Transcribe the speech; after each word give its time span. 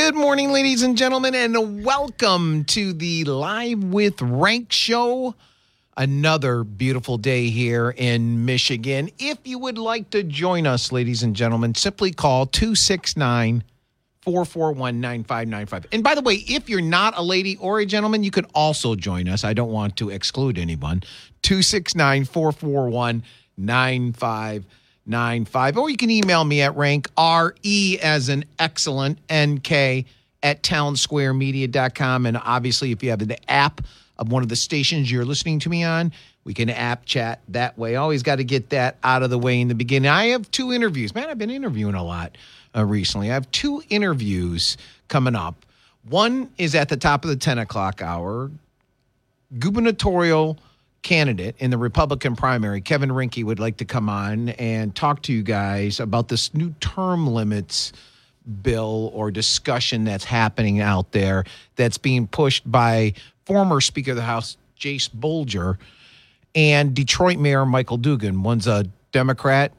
Good 0.00 0.14
morning, 0.14 0.52
ladies 0.52 0.84
and 0.84 0.96
gentlemen, 0.96 1.34
and 1.34 1.84
welcome 1.84 2.64
to 2.66 2.92
the 2.92 3.24
Live 3.24 3.82
with 3.82 4.18
Renk 4.18 4.70
show. 4.70 5.34
Another 5.96 6.62
beautiful 6.62 7.18
day 7.18 7.48
here 7.48 7.92
in 7.96 8.44
Michigan. 8.44 9.10
If 9.18 9.38
you 9.42 9.58
would 9.58 9.76
like 9.76 10.10
to 10.10 10.22
join 10.22 10.68
us, 10.68 10.92
ladies 10.92 11.24
and 11.24 11.34
gentlemen, 11.34 11.74
simply 11.74 12.12
call 12.12 12.46
269 12.46 13.64
441 14.22 15.00
9595. 15.00 15.86
And 15.92 16.04
by 16.04 16.14
the 16.14 16.22
way, 16.22 16.44
if 16.46 16.68
you're 16.68 16.80
not 16.80 17.18
a 17.18 17.22
lady 17.22 17.56
or 17.56 17.80
a 17.80 17.84
gentleman, 17.84 18.22
you 18.22 18.30
can 18.30 18.44
also 18.54 18.94
join 18.94 19.28
us. 19.28 19.42
I 19.42 19.52
don't 19.52 19.72
want 19.72 19.96
to 19.96 20.10
exclude 20.10 20.58
anyone. 20.58 21.02
269 21.42 22.24
441 22.24 23.24
9595. 23.56 24.64
Or 25.76 25.90
you 25.90 25.96
can 25.96 26.10
email 26.10 26.44
me 26.44 26.62
at 26.62 26.74
renk 26.74 27.06
RE 27.18 27.98
as 28.00 28.28
an 28.28 28.44
excellent 28.58 29.18
NK 29.32 30.06
at 30.42 30.62
townsquaremedia.com. 30.62 32.26
And 32.26 32.36
obviously, 32.36 32.92
if 32.92 33.02
you 33.02 33.10
have 33.10 33.26
the 33.26 33.50
app 33.50 33.80
of 34.18 34.30
one 34.30 34.42
of 34.42 34.48
the 34.48 34.56
stations 34.56 35.10
you're 35.10 35.24
listening 35.24 35.58
to 35.60 35.68
me 35.68 35.84
on, 35.84 36.12
we 36.44 36.54
can 36.54 36.70
app 36.70 37.04
chat 37.04 37.40
that 37.48 37.76
way. 37.76 37.96
Always 37.96 38.22
got 38.22 38.36
to 38.36 38.44
get 38.44 38.70
that 38.70 38.96
out 39.02 39.22
of 39.22 39.30
the 39.30 39.38
way 39.38 39.60
in 39.60 39.68
the 39.68 39.74
beginning. 39.74 40.10
I 40.10 40.26
have 40.26 40.50
two 40.50 40.72
interviews. 40.72 41.14
Man, 41.14 41.28
I've 41.28 41.38
been 41.38 41.50
interviewing 41.50 41.94
a 41.94 42.02
lot 42.02 42.36
uh, 42.74 42.84
recently. 42.84 43.30
I 43.30 43.34
have 43.34 43.50
two 43.50 43.82
interviews 43.88 44.76
coming 45.08 45.34
up. 45.34 45.66
One 46.08 46.50
is 46.56 46.74
at 46.74 46.88
the 46.88 46.96
top 46.96 47.24
of 47.24 47.30
the 47.30 47.36
10 47.36 47.58
o'clock 47.58 48.00
hour. 48.00 48.50
Gubernatorial 49.58 50.58
candidate 51.02 51.56
in 51.58 51.70
the 51.70 51.78
Republican 51.78 52.36
primary, 52.36 52.80
Kevin 52.80 53.10
Rinke, 53.10 53.44
would 53.44 53.60
like 53.60 53.78
to 53.78 53.84
come 53.84 54.08
on 54.08 54.50
and 54.50 54.94
talk 54.94 55.22
to 55.22 55.32
you 55.32 55.42
guys 55.42 56.00
about 56.00 56.28
this 56.28 56.54
new 56.54 56.74
term 56.80 57.26
limits 57.26 57.92
bill 58.62 59.10
or 59.14 59.30
discussion 59.30 60.04
that's 60.04 60.24
happening 60.24 60.80
out 60.80 61.12
there 61.12 61.44
that's 61.76 61.98
being 61.98 62.26
pushed 62.26 62.70
by 62.70 63.12
former 63.44 63.80
Speaker 63.80 64.12
of 64.12 64.16
the 64.16 64.22
House, 64.22 64.56
Jase 64.76 65.08
Bolger, 65.08 65.76
and 66.54 66.94
Detroit 66.94 67.38
Mayor 67.38 67.66
Michael 67.66 67.98
Duggan. 67.98 68.42
One's 68.42 68.66
a 68.66 68.86
Democrat, 69.12 69.72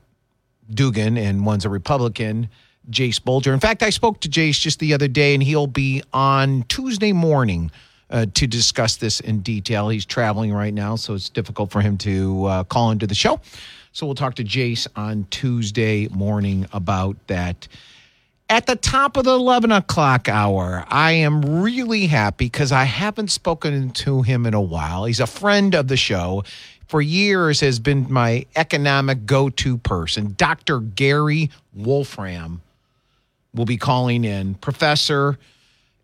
Duggan, 0.71 1.17
and 1.17 1.45
one's 1.45 1.65
a 1.65 1.69
Republican. 1.69 2.49
Jase 2.89 3.19
Bolger. 3.19 3.53
In 3.53 3.59
fact, 3.59 3.83
I 3.83 3.91
spoke 3.91 4.19
to 4.21 4.29
Jase 4.29 4.57
just 4.57 4.79
the 4.79 4.93
other 4.93 5.07
day, 5.07 5.35
and 5.35 5.43
he'll 5.43 5.67
be 5.67 6.01
on 6.11 6.63
Tuesday 6.63 7.11
morning 7.11 7.69
uh, 8.09 8.25
to 8.33 8.47
discuss 8.47 8.97
this 8.97 9.19
in 9.19 9.41
detail. 9.41 9.89
He's 9.89 10.05
traveling 10.05 10.53
right 10.53 10.73
now, 10.73 10.95
so 10.95 11.13
it's 11.13 11.29
difficult 11.29 11.71
for 11.71 11.81
him 11.81 11.97
to 11.99 12.45
uh, 12.45 12.63
call 12.63 12.91
into 12.91 13.07
the 13.07 13.15
show. 13.15 13.39
So 13.91 14.05
we'll 14.05 14.15
talk 14.15 14.35
to 14.35 14.43
Jase 14.43 14.87
on 14.95 15.25
Tuesday 15.29 16.07
morning 16.09 16.67
about 16.71 17.15
that. 17.27 17.67
At 18.49 18.65
the 18.65 18.75
top 18.75 19.15
of 19.15 19.25
the 19.25 19.33
11 19.33 19.71
o'clock 19.71 20.27
hour, 20.27 20.83
I 20.87 21.11
am 21.11 21.61
really 21.61 22.07
happy 22.07 22.45
because 22.45 22.71
I 22.71 22.83
haven't 22.85 23.29
spoken 23.29 23.91
to 23.91 24.23
him 24.23 24.45
in 24.47 24.55
a 24.55 24.61
while. 24.61 25.05
He's 25.05 25.19
a 25.19 25.27
friend 25.27 25.75
of 25.75 25.87
the 25.87 25.97
show. 25.97 26.43
For 26.87 26.99
years 27.01 27.59
has 27.59 27.79
been 27.79 28.11
my 28.11 28.47
economic 28.55 29.27
go-to 29.27 29.77
person, 29.77 30.33
Dr. 30.35 30.79
Gary 30.79 31.51
Wolfram 31.75 32.61
will 33.53 33.65
be 33.65 33.77
calling 33.77 34.23
in, 34.23 34.55
professor 34.55 35.37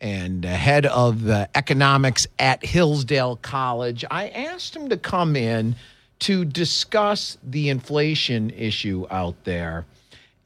and 0.01 0.43
head 0.43 0.85
of 0.85 1.23
the 1.23 1.49
economics 1.55 2.27
at 2.37 2.63
Hillsdale 2.65 3.37
College. 3.37 4.05
I 4.09 4.29
asked 4.29 4.75
him 4.75 4.89
to 4.89 4.97
come 4.97 5.35
in 5.35 5.75
to 6.19 6.45
discuss 6.45 7.37
the 7.43 7.69
inflation 7.69 8.49
issue 8.51 9.05
out 9.09 9.35
there. 9.43 9.85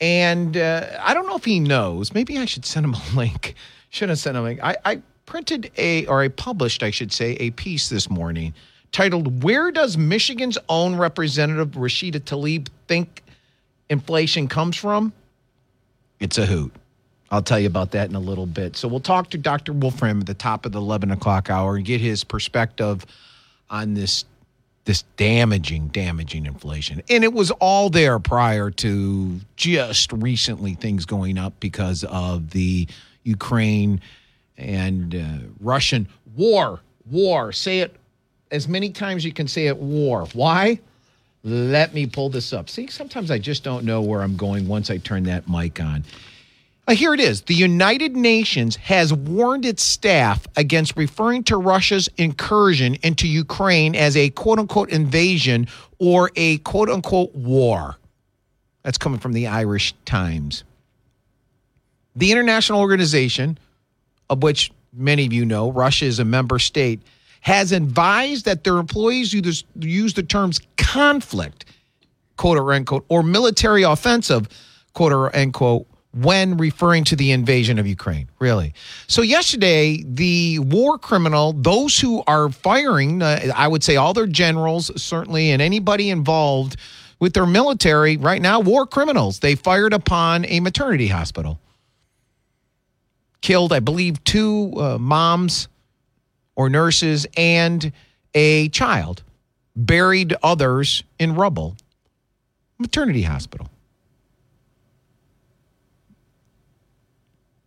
And 0.02 0.56
uh, 0.56 0.88
I 1.02 1.14
don't 1.14 1.28
know 1.28 1.36
if 1.36 1.46
he 1.46 1.60
knows. 1.60 2.14
Maybe 2.14 2.38
I 2.38 2.46
should 2.46 2.66
send 2.66 2.86
him 2.86 2.94
a 2.94 3.02
link. 3.16 3.56
Should 3.90 4.10
have 4.10 4.20
sent 4.20 4.38
him 4.38 4.44
a 4.44 4.46
link. 4.46 4.60
I, 4.64 4.78
I 4.86 5.02
printed 5.26 5.72
a, 5.78 6.06
or 6.08 6.22
I 6.22 6.30
published, 6.30 6.84
I 6.84 6.92
should 6.92 7.12
say, 7.12 7.34
a 7.34 7.52
piece 7.52 7.90
this 7.90 8.10
morning 8.10 8.54
titled, 8.92 9.44
Where 9.44 9.72
Does 9.72 9.98
Michigan's 9.98 10.58
Own 10.68 10.96
Representative 10.96 11.72
Rashida 11.72 12.20
Tlaib 12.20 12.68
Think 12.88 13.24
Inflation 13.90 14.48
Comes 14.48 14.78
From? 14.78 15.14
It's 16.20 16.38
a 16.38 16.46
hoot. 16.46 16.74
I'll 17.32 17.44
tell 17.44 17.60
you 17.60 17.68
about 17.68 17.92
that 17.92 18.10
in 18.10 18.16
a 18.16 18.20
little 18.20 18.46
bit. 18.46 18.76
So 18.76 18.88
we'll 18.88 19.00
talk 19.00 19.30
to 19.32 19.38
Dr. 19.38 19.74
Wolfram 19.74 20.22
at 20.22 20.26
the 20.26 20.34
top 20.34 20.66
of 20.66 20.72
the 20.72 20.80
11 20.80 21.12
o'clock 21.12 21.50
hour 21.50 21.76
and 21.76 21.86
get 21.86 22.02
his 22.02 22.24
perspective 22.24 23.06
on 23.70 23.94
this 23.94 24.26
this 24.86 25.04
damaging, 25.18 25.90
damaging 25.90 26.48
inflation. 26.48 27.04
And 27.12 27.24
it 27.24 27.32
was 27.32 27.52
all 27.52 27.92
there 27.92 28.18
prior 28.18 28.72
to 28.72 29.40
just 29.56 30.12
recently 30.14 30.74
things 30.74 31.06
going 31.06 31.38
up 31.38 31.54
because 31.60 32.04
of 32.06 32.50
the 32.50 32.88
Ukraine 33.24 34.02
and 34.58 35.14
uh, 35.14 35.46
Russian 35.60 36.08
war. 36.36 36.80
War. 37.12 37.52
Say 37.52 37.82
it 37.82 37.96
as 38.50 38.68
many 38.68 38.90
times 38.90 39.24
you 39.24 39.32
can 39.32 39.48
say 39.48 39.68
it 39.68 39.78
war. 39.78 40.26
Why? 40.34 40.80
Let 41.44 41.94
me 41.94 42.08
pull 42.08 42.30
this 42.30 42.52
up. 42.52 42.68
See, 42.68 42.88
sometimes 42.88 43.30
I 43.30 43.38
just 43.38 43.64
don't 43.64 43.86
know 43.86 44.02
where 44.02 44.22
I'm 44.22 44.36
going 44.36 44.68
once 44.68 44.90
I 44.90 44.98
turn 44.98 45.24
that 45.24 45.48
mic 45.48 45.80
on. 45.80 46.04
Here 46.90 47.14
it 47.14 47.20
is. 47.20 47.42
The 47.42 47.54
United 47.54 48.16
Nations 48.16 48.76
has 48.78 49.14
warned 49.14 49.64
its 49.64 49.84
staff 49.84 50.48
against 50.56 50.98
referring 50.98 51.44
to 51.44 51.58
Russia's 51.58 52.10
incursion 52.18 52.96
into 53.04 53.28
Ukraine 53.28 53.96
as 53.96 54.18
a 54.18 54.32
quote 54.32 54.58
unquote 54.58 54.90
invasion 54.90 55.68
or 56.00 56.32
a 56.36 56.58
quote 56.60 56.90
unquote 56.90 57.36
war. 57.36 57.98
That's 58.82 58.98
coming 58.98 59.20
from 59.20 59.34
the 59.34 59.46
Irish 59.46 59.94
Times. 60.06 60.64
The 62.16 62.32
international 62.32 62.80
organization, 62.80 63.60
of 64.30 64.42
which 64.42 64.72
many 64.92 65.28
of 65.28 65.34
you 65.34 65.46
know, 65.46 65.72
Russia 65.72 66.06
is 66.06 66.18
a 66.18 66.26
member 66.26 66.58
state, 66.58 67.02
has 67.42 67.72
advised 67.72 68.46
that 68.46 68.64
their 68.64 68.78
employees 68.78 69.32
use 69.34 70.14
the 70.14 70.24
terms 70.24 70.60
conflict, 70.78 71.66
quote 72.36 72.58
unquote, 72.58 73.06
or 73.10 73.22
military 73.22 73.84
offensive, 73.84 74.48
quote 74.94 75.34
unquote, 75.36 75.86
when 76.14 76.58
referring 76.58 77.04
to 77.06 77.16
the 77.16 77.32
invasion 77.32 77.78
of 77.78 77.86
Ukraine. 77.86 78.30
Really. 78.40 78.74
So, 79.08 79.22
yesterday, 79.22 80.04
the 80.04 80.60
war 80.60 80.98
criminal, 80.98 81.54
those 81.54 82.00
who 82.00 82.24
are 82.26 82.50
firing, 82.50 83.22
uh, 83.22 83.52
I 83.56 83.68
would 83.68 83.84
say 83.84 83.96
all 83.96 84.14
their 84.14 84.28
generals, 84.28 84.92
certainly, 85.02 85.52
and 85.52 85.62
anybody 85.62 86.10
involved 86.10 86.78
with 87.20 87.34
their 87.34 87.46
military 87.46 88.18
right 88.18 88.42
now, 88.42 88.60
war 88.60 88.88
criminals, 88.88 89.40
they 89.40 89.56
fired 89.56 89.94
upon 89.94 90.46
a 90.46 90.60
maternity 90.62 91.08
hospital. 91.08 91.60
Killed, 93.42 93.72
I 93.72 93.80
believe, 93.80 94.24
two 94.24 94.74
uh, 94.78 94.98
moms 94.98 95.68
or 96.56 96.70
nurses 96.70 97.26
and 97.38 97.92
a 98.34 98.70
child, 98.70 99.24
buried 99.76 100.36
others 100.44 101.04
in 101.20 101.36
rubble. 101.36 101.78
Maternity 102.78 103.24
hospital. 103.24 103.70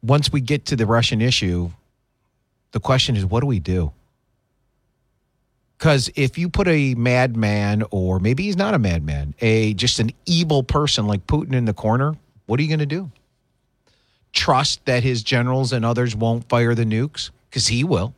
Once 0.02 0.32
we 0.32 0.40
get 0.40 0.66
to 0.66 0.76
the 0.76 0.86
Russian 0.86 1.20
issue, 1.20 1.70
the 2.72 2.80
question 2.80 3.16
is, 3.16 3.24
what 3.24 3.40
do 3.40 3.46
we 3.46 3.60
do? 3.60 3.92
Because 5.78 6.10
if 6.14 6.38
you 6.38 6.48
put 6.48 6.68
a 6.68 6.94
madman, 6.94 7.82
or 7.90 8.20
maybe 8.20 8.44
he's 8.44 8.56
not 8.56 8.74
a 8.74 8.78
madman, 8.78 9.34
a 9.40 9.74
just 9.74 9.98
an 9.98 10.10
evil 10.26 10.62
person 10.62 11.06
like 11.06 11.26
Putin 11.26 11.54
in 11.54 11.64
the 11.64 11.72
corner, 11.72 12.14
what 12.46 12.58
are 12.60 12.62
you 12.62 12.68
going 12.68 12.78
to 12.78 12.86
do? 12.86 13.10
Trust 14.32 14.84
that 14.86 15.02
his 15.02 15.22
generals 15.22 15.72
and 15.72 15.84
others 15.84 16.14
won't 16.14 16.48
fire 16.48 16.74
the 16.74 16.84
nukes 16.84 17.30
because 17.50 17.66
he 17.66 17.84
will. 17.84 18.14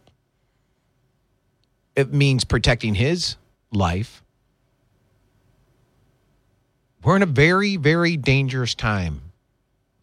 It 1.96 2.12
means 2.12 2.44
protecting 2.44 2.94
his 2.94 3.36
life. 3.72 4.22
We're 7.02 7.16
in 7.16 7.22
a 7.22 7.26
very, 7.26 7.76
very 7.76 8.16
dangerous 8.16 8.74
time 8.74 9.20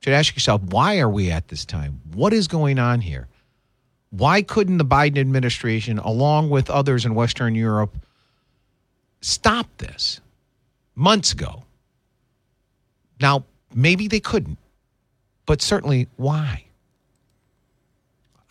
should 0.01 0.13
ask 0.13 0.35
yourself 0.35 0.61
why 0.63 0.99
are 0.99 1.09
we 1.09 1.31
at 1.31 1.47
this 1.47 1.65
time? 1.65 2.01
What 2.13 2.33
is 2.33 2.47
going 2.47 2.79
on 2.79 3.01
here? 3.01 3.27
Why 4.09 4.41
couldn't 4.41 4.77
the 4.77 4.85
Biden 4.85 5.17
administration, 5.17 5.97
along 5.99 6.49
with 6.49 6.69
others 6.69 7.05
in 7.05 7.15
Western 7.15 7.55
Europe, 7.55 7.95
stop 9.21 9.67
this 9.77 10.19
months 10.95 11.31
ago? 11.31 11.63
Now, 13.21 13.45
maybe 13.73 14.07
they 14.07 14.19
couldn't, 14.19 14.57
but 15.45 15.61
certainly 15.61 16.07
why? 16.17 16.65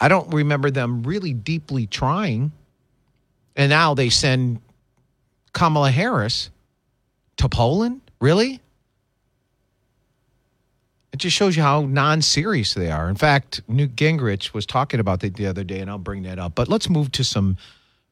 I 0.00 0.08
don't 0.08 0.32
remember 0.32 0.70
them 0.70 1.02
really 1.02 1.34
deeply 1.34 1.86
trying. 1.86 2.52
And 3.54 3.68
now 3.68 3.92
they 3.92 4.08
send 4.08 4.60
Kamala 5.52 5.90
Harris 5.90 6.48
to 7.36 7.48
Poland? 7.48 8.00
Really? 8.20 8.60
Just 11.20 11.36
shows 11.36 11.54
you 11.54 11.62
how 11.62 11.82
non 11.82 12.22
serious 12.22 12.72
they 12.72 12.90
are. 12.90 13.08
In 13.08 13.14
fact, 13.14 13.60
Newt 13.68 13.94
Gingrich 13.94 14.54
was 14.54 14.64
talking 14.64 15.00
about 15.00 15.20
that 15.20 15.34
the 15.34 15.46
other 15.46 15.62
day, 15.62 15.80
and 15.80 15.90
I'll 15.90 15.98
bring 15.98 16.22
that 16.22 16.38
up. 16.38 16.54
But 16.54 16.68
let's 16.68 16.88
move 16.88 17.12
to 17.12 17.24
some 17.24 17.58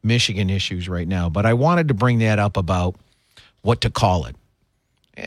Michigan 0.03 0.51
issues 0.51 0.91
right 0.91 1.09
now. 1.09 1.31
But 1.31 1.47
I 1.47 1.55
wanted 1.55 1.89
to 1.89 1.95
bring 1.95 2.19
that 2.19 2.39
up 2.39 2.59
about 2.59 2.97
what 3.63 3.81
to 3.81 3.91
call 3.91 4.27
it. 4.27 4.37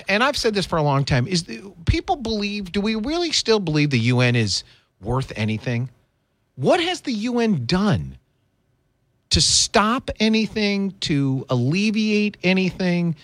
And 0.07 0.23
I've 0.23 0.37
said 0.37 0.53
this 0.53 0.67
for 0.67 0.77
a 0.77 0.83
long 0.83 1.05
time. 1.05 1.27
Is 1.27 1.45
the, 1.45 1.73
people 1.87 2.17
believe? 2.17 2.71
Do 2.71 2.81
we 2.81 2.93
really 2.93 3.31
still 3.31 3.59
believe 3.59 3.89
the 3.89 3.99
UN 3.99 4.35
is 4.35 4.63
worth 5.01 5.33
anything? 5.35 5.89
What 6.55 6.79
has 6.79 7.01
the 7.01 7.13
UN 7.13 7.65
done 7.65 8.19
to 9.31 9.41
stop 9.41 10.11
anything? 10.19 10.91
To 11.01 11.47
alleviate 11.49 12.37
anything? 12.43 13.15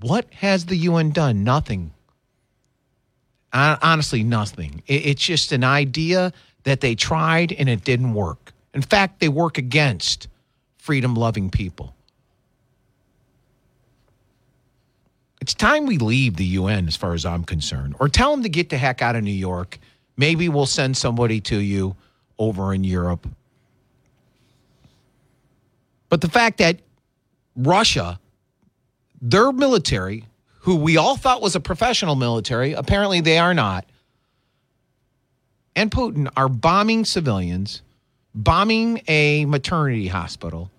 What 0.00 0.32
has 0.34 0.66
the 0.66 0.76
UN 0.76 1.10
done? 1.10 1.42
Nothing. 1.42 1.92
Honestly, 3.52 4.22
nothing. 4.22 4.82
It's 4.86 5.22
just 5.22 5.52
an 5.52 5.64
idea 5.64 6.32
that 6.64 6.80
they 6.80 6.94
tried 6.94 7.52
and 7.52 7.68
it 7.68 7.84
didn't 7.84 8.14
work. 8.14 8.52
In 8.74 8.82
fact, 8.82 9.20
they 9.20 9.28
work 9.28 9.58
against 9.58 10.28
freedom 10.76 11.14
loving 11.14 11.50
people. 11.50 11.94
It's 15.40 15.54
time 15.54 15.86
we 15.86 15.98
leave 15.98 16.36
the 16.36 16.44
UN, 16.44 16.88
as 16.88 16.96
far 16.96 17.14
as 17.14 17.24
I'm 17.24 17.44
concerned, 17.44 17.94
or 18.00 18.08
tell 18.08 18.32
them 18.32 18.42
to 18.42 18.48
get 18.48 18.68
the 18.68 18.76
heck 18.76 19.00
out 19.00 19.16
of 19.16 19.24
New 19.24 19.30
York. 19.30 19.78
Maybe 20.16 20.48
we'll 20.48 20.66
send 20.66 20.96
somebody 20.96 21.40
to 21.42 21.58
you 21.58 21.96
over 22.38 22.74
in 22.74 22.84
Europe. 22.84 23.26
But 26.08 26.20
the 26.20 26.28
fact 26.28 26.58
that 26.58 26.80
Russia, 27.56 28.18
their 29.22 29.52
military, 29.52 30.24
who 30.60 30.76
we 30.76 30.96
all 30.96 31.16
thought 31.16 31.40
was 31.40 31.54
a 31.56 31.60
professional 31.60 32.14
military, 32.14 32.72
apparently 32.72 33.20
they 33.20 33.38
are 33.38 33.54
not, 33.54 33.86
and 35.74 35.90
Putin 35.90 36.28
are 36.36 36.48
bombing 36.48 37.04
civilians, 37.04 37.82
bombing 38.34 39.00
a 39.06 39.44
maternity 39.44 40.08
hospital. 40.08 40.70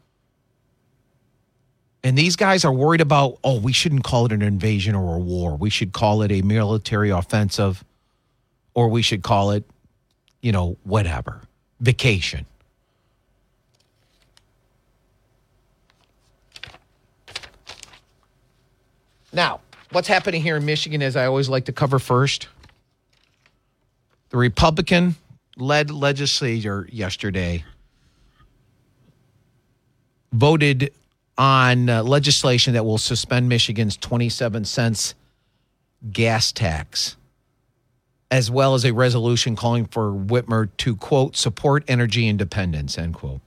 And 2.03 2.17
these 2.17 2.35
guys 2.35 2.65
are 2.65 2.71
worried 2.71 3.01
about, 3.01 3.39
oh, 3.43 3.59
we 3.59 3.73
shouldn't 3.73 4.03
call 4.03 4.25
it 4.25 4.31
an 4.31 4.41
invasion 4.41 4.95
or 4.95 5.15
a 5.15 5.19
war. 5.19 5.55
We 5.55 5.69
should 5.69 5.93
call 5.93 6.21
it 6.21 6.31
a 6.31 6.41
military 6.41 7.09
offensive, 7.09 7.83
or 8.73 8.89
we 8.89 9.01
should 9.01 9.23
call 9.23 9.51
it, 9.51 9.63
you 10.41 10.51
know, 10.51 10.77
whatever, 10.83 11.41
vacation. 11.79 12.45
Now, 19.31 19.61
what's 19.91 20.07
happening 20.07 20.41
here 20.41 20.57
in 20.57 20.65
Michigan, 20.65 21.01
as 21.01 21.15
I 21.15 21.25
always 21.25 21.49
like 21.49 21.65
to 21.65 21.71
cover 21.71 21.99
first, 21.99 22.47
the 24.29 24.37
Republican 24.37 25.15
led 25.57 25.91
legislature 25.91 26.87
yesterday 26.91 27.63
voted 30.31 30.93
on 31.37 31.89
uh, 31.89 32.03
legislation 32.03 32.73
that 32.73 32.83
will 32.83 32.97
suspend 32.97 33.49
Michigan's 33.49 33.97
27 33.97 34.65
cents 34.65 35.15
gas 36.11 36.51
tax, 36.51 37.17
as 38.29 38.51
well 38.51 38.75
as 38.75 38.85
a 38.85 38.93
resolution 38.93 39.55
calling 39.55 39.85
for 39.85 40.11
Whitmer 40.11 40.69
to, 40.77 40.95
quote, 40.95 41.35
support 41.35 41.83
energy 41.87 42.27
independence, 42.27 42.97
end 42.97 43.15
quote. 43.15 43.41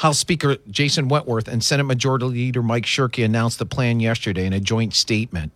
House 0.00 0.18
Speaker 0.18 0.56
Jason 0.70 1.08
Wentworth 1.08 1.46
and 1.46 1.62
Senate 1.62 1.84
Majority 1.84 2.24
Leader 2.24 2.62
Mike 2.62 2.86
Shirkey 2.86 3.22
announced 3.22 3.58
the 3.58 3.66
plan 3.66 4.00
yesterday 4.00 4.46
in 4.46 4.54
a 4.54 4.58
joint 4.58 4.94
statement. 4.94 5.52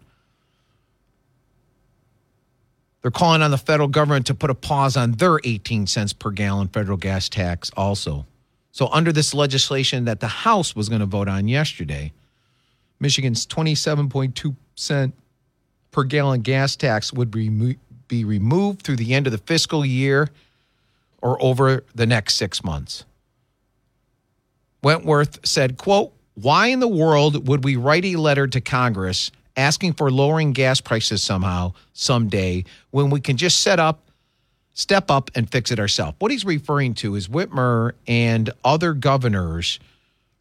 They're 3.01 3.11
calling 3.11 3.41
on 3.41 3.51
the 3.51 3.57
federal 3.57 3.89
government 3.89 4.27
to 4.27 4.35
put 4.35 4.51
a 4.51 4.55
pause 4.55 4.99
on 4.99 5.13
their 5.13 5.41
18 5.45 5.87
cents 5.87 6.13
per 6.13 6.31
gallon 6.31 6.69
federal 6.69 6.99
gas 6.99 7.31
tax 7.31 7.71
also. 7.75 8.27
So, 8.71 8.89
under 8.89 9.13
this 9.13 9.33
legislation 9.33 10.05
that 10.05 10.21
the 10.21 10.29
House 10.29 10.77
was 10.77 10.91
going 10.91 11.01
to 11.01 11.07
vote 11.07 11.29
on 11.29 11.49
yesterday, 11.49 12.13
Michigan's 13.01 13.47
27.2 13.47 14.55
cent 14.75 15.15
per 15.91 16.05
gallon 16.05 16.43
gas 16.43 16.77
tax 16.77 17.15
would 17.15 17.31
be, 17.31 17.79
be 18.09 18.25
removed 18.27 18.83
through 18.83 18.97
the 18.97 19.15
end 19.15 19.27
of 19.27 19.31
the 19.31 19.39
fiscal 19.39 19.87
year 19.87 20.29
or 21.23 21.43
over 21.43 21.83
the 21.95 22.05
next 22.05 22.35
six 22.35 22.63
months. 22.63 23.07
Wentworth 24.85 25.45
said, 25.47 25.79
quote, 25.79 26.13
why 26.35 26.67
in 26.67 26.79
the 26.79 26.89
world 26.89 27.49
would 27.49 27.65
we 27.65 27.77
write 27.77 28.05
a 28.05 28.17
letter 28.17 28.47
to 28.47 28.61
Congress 28.61 29.31
asking 29.57 29.95
for 29.95 30.11
lowering 30.11 30.53
gas 30.53 30.81
prices 30.81 31.23
somehow, 31.23 31.73
someday, 31.95 32.65
when 32.91 33.09
we 33.09 33.21
can 33.21 33.37
just 33.39 33.63
set 33.63 33.81
up, 33.81 34.03
step 34.75 35.11
up 35.11 35.31
and 35.35 35.51
fix 35.51 35.71
it 35.71 35.81
ourselves? 35.81 36.17
What 36.19 36.31
he's 36.31 36.45
referring 36.45 36.95
to 36.95 37.15
is 37.15 37.29
Whitmer 37.29 37.93
and 38.07 38.51
other 38.63 38.93
governors 38.93 39.81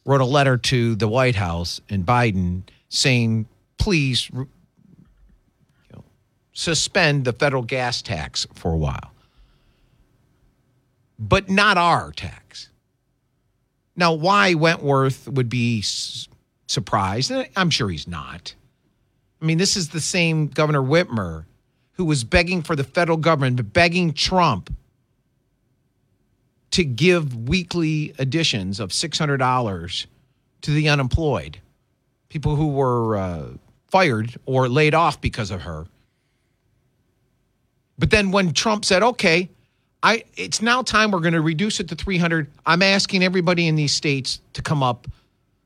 wrote 0.04 0.20
a 0.20 0.26
letter 0.26 0.58
to 0.58 0.94
the 0.94 1.08
White 1.08 1.36
House 1.36 1.80
and 1.88 2.04
Biden 2.04 2.62
saying, 2.90 3.46
please 3.78 4.28
you 4.30 4.46
know, 5.94 6.04
suspend 6.52 7.24
the 7.24 7.32
federal 7.32 7.62
gas 7.62 8.02
tax 8.02 8.46
for 8.52 8.72
a 8.72 8.76
while, 8.76 9.12
but 11.18 11.48
not 11.48 11.78
our 11.78 12.12
tax. 12.12 12.43
Now, 13.96 14.12
why 14.12 14.54
Wentworth 14.54 15.28
would 15.28 15.48
be 15.48 15.82
surprised, 16.66 17.32
I'm 17.56 17.70
sure 17.70 17.88
he's 17.88 18.08
not. 18.08 18.54
I 19.40 19.44
mean, 19.44 19.58
this 19.58 19.76
is 19.76 19.90
the 19.90 20.00
same 20.00 20.48
Governor 20.48 20.82
Whitmer 20.82 21.44
who 21.92 22.04
was 22.04 22.24
begging 22.24 22.62
for 22.62 22.74
the 22.74 22.84
federal 22.84 23.18
government, 23.18 23.72
begging 23.72 24.12
Trump 24.12 24.74
to 26.72 26.84
give 26.84 27.48
weekly 27.48 28.12
additions 28.18 28.80
of 28.80 28.90
$600 28.90 30.06
to 30.62 30.70
the 30.72 30.88
unemployed, 30.88 31.60
people 32.28 32.56
who 32.56 32.68
were 32.68 33.16
uh, 33.16 33.48
fired 33.86 34.34
or 34.44 34.68
laid 34.68 34.92
off 34.92 35.20
because 35.20 35.52
of 35.52 35.62
her. 35.62 35.86
But 37.96 38.10
then 38.10 38.32
when 38.32 38.52
Trump 38.52 38.84
said, 38.84 39.04
okay, 39.04 39.50
I 40.04 40.24
it's 40.36 40.60
now 40.60 40.82
time 40.82 41.10
we're 41.10 41.20
going 41.20 41.32
to 41.32 41.40
reduce 41.40 41.80
it 41.80 41.88
to 41.88 41.94
300. 41.96 42.48
I'm 42.66 42.82
asking 42.82 43.24
everybody 43.24 43.66
in 43.66 43.74
these 43.74 43.94
states 43.94 44.40
to 44.52 44.60
come 44.60 44.82
up, 44.82 45.08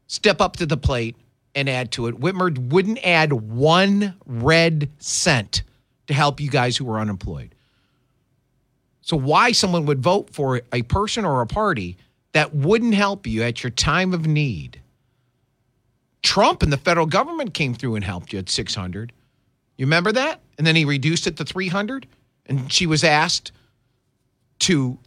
step 0.07 0.40
up 0.40 0.57
to 0.57 0.66
the 0.66 0.76
plate 0.76 1.16
and 1.57 1.68
add 1.68 1.90
to 1.92 2.07
it. 2.07 2.18
Whitmer 2.18 2.57
wouldn't 2.71 3.04
add 3.04 3.33
one 3.33 4.14
red 4.26 4.90
cent 5.00 5.64
to 6.07 6.14
help 6.14 6.40
you 6.40 6.49
guys 6.49 6.76
who 6.76 6.88
are 6.88 7.00
unemployed. 7.00 7.52
So 9.02 9.16
why 9.16 9.50
someone 9.52 9.87
would 9.87 10.00
vote 10.00 10.30
for 10.30 10.62
a 10.73 10.83
person 10.83 11.25
or 11.25 11.40
a 11.40 11.47
party 11.47 11.97
that 12.33 12.54
wouldn't 12.54 12.95
help 12.95 13.26
you 13.26 13.42
at 13.42 13.64
your 13.64 13.71
time 13.71 14.14
of 14.14 14.26
need? 14.26 14.80
Trump 16.23 16.62
and 16.62 16.73
the 16.73 16.76
federal 16.76 17.07
government 17.07 17.54
came 17.54 17.75
through 17.75 17.97
and 17.97 18.04
helped 18.04 18.33
you 18.33 18.38
at 18.38 18.49
600. 18.49 19.12
You 19.76 19.87
remember 19.87 20.12
that? 20.12 20.40
And 20.59 20.66
then 20.66 20.76
he 20.76 20.85
reduced 20.85 21.26
it 21.26 21.37
to 21.38 21.45
300 21.45 22.07
and 22.47 22.73
she 22.73 22.87
was 22.87 23.02
asked 23.02 23.50
to 24.61 24.99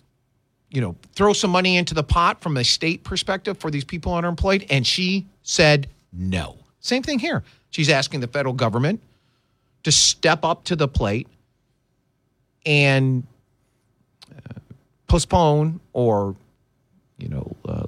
you 0.69 0.81
know 0.81 0.95
throw 1.13 1.33
some 1.33 1.51
money 1.51 1.77
into 1.77 1.93
the 1.93 2.03
pot 2.03 2.41
from 2.41 2.57
a 2.57 2.63
state 2.63 3.03
perspective 3.03 3.57
for 3.57 3.69
these 3.69 3.83
people 3.83 4.13
unemployed 4.13 4.65
and 4.69 4.87
she 4.87 5.27
said 5.43 5.87
no. 6.13 6.57
Same 6.79 7.03
thing 7.03 7.19
here. 7.19 7.43
She's 7.69 7.89
asking 7.89 8.19
the 8.19 8.27
federal 8.27 8.53
government 8.53 9.01
to 9.83 9.91
step 9.91 10.43
up 10.43 10.63
to 10.65 10.75
the 10.75 10.87
plate 10.87 11.27
and 12.65 13.23
uh, 14.31 14.59
postpone 15.07 15.79
or 15.93 16.35
you 17.17 17.29
know 17.29 17.55
uh, 17.65 17.87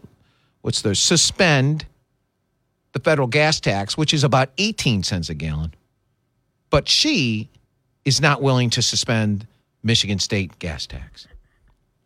what's 0.62 0.82
the 0.82 0.96
suspend 0.96 1.86
the 2.94 3.00
federal 3.00 3.28
gas 3.28 3.60
tax 3.60 3.98
which 3.98 4.14
is 4.14 4.24
about 4.24 4.50
18 4.58 5.04
cents 5.04 5.30
a 5.30 5.34
gallon. 5.34 5.74
But 6.70 6.88
she 6.90 7.50
is 8.06 8.20
not 8.20 8.42
willing 8.42 8.70
to 8.72 8.82
suspend 8.82 9.48
michigan 9.84 10.20
state 10.20 10.58
gas 10.60 10.88
tax 10.88 11.28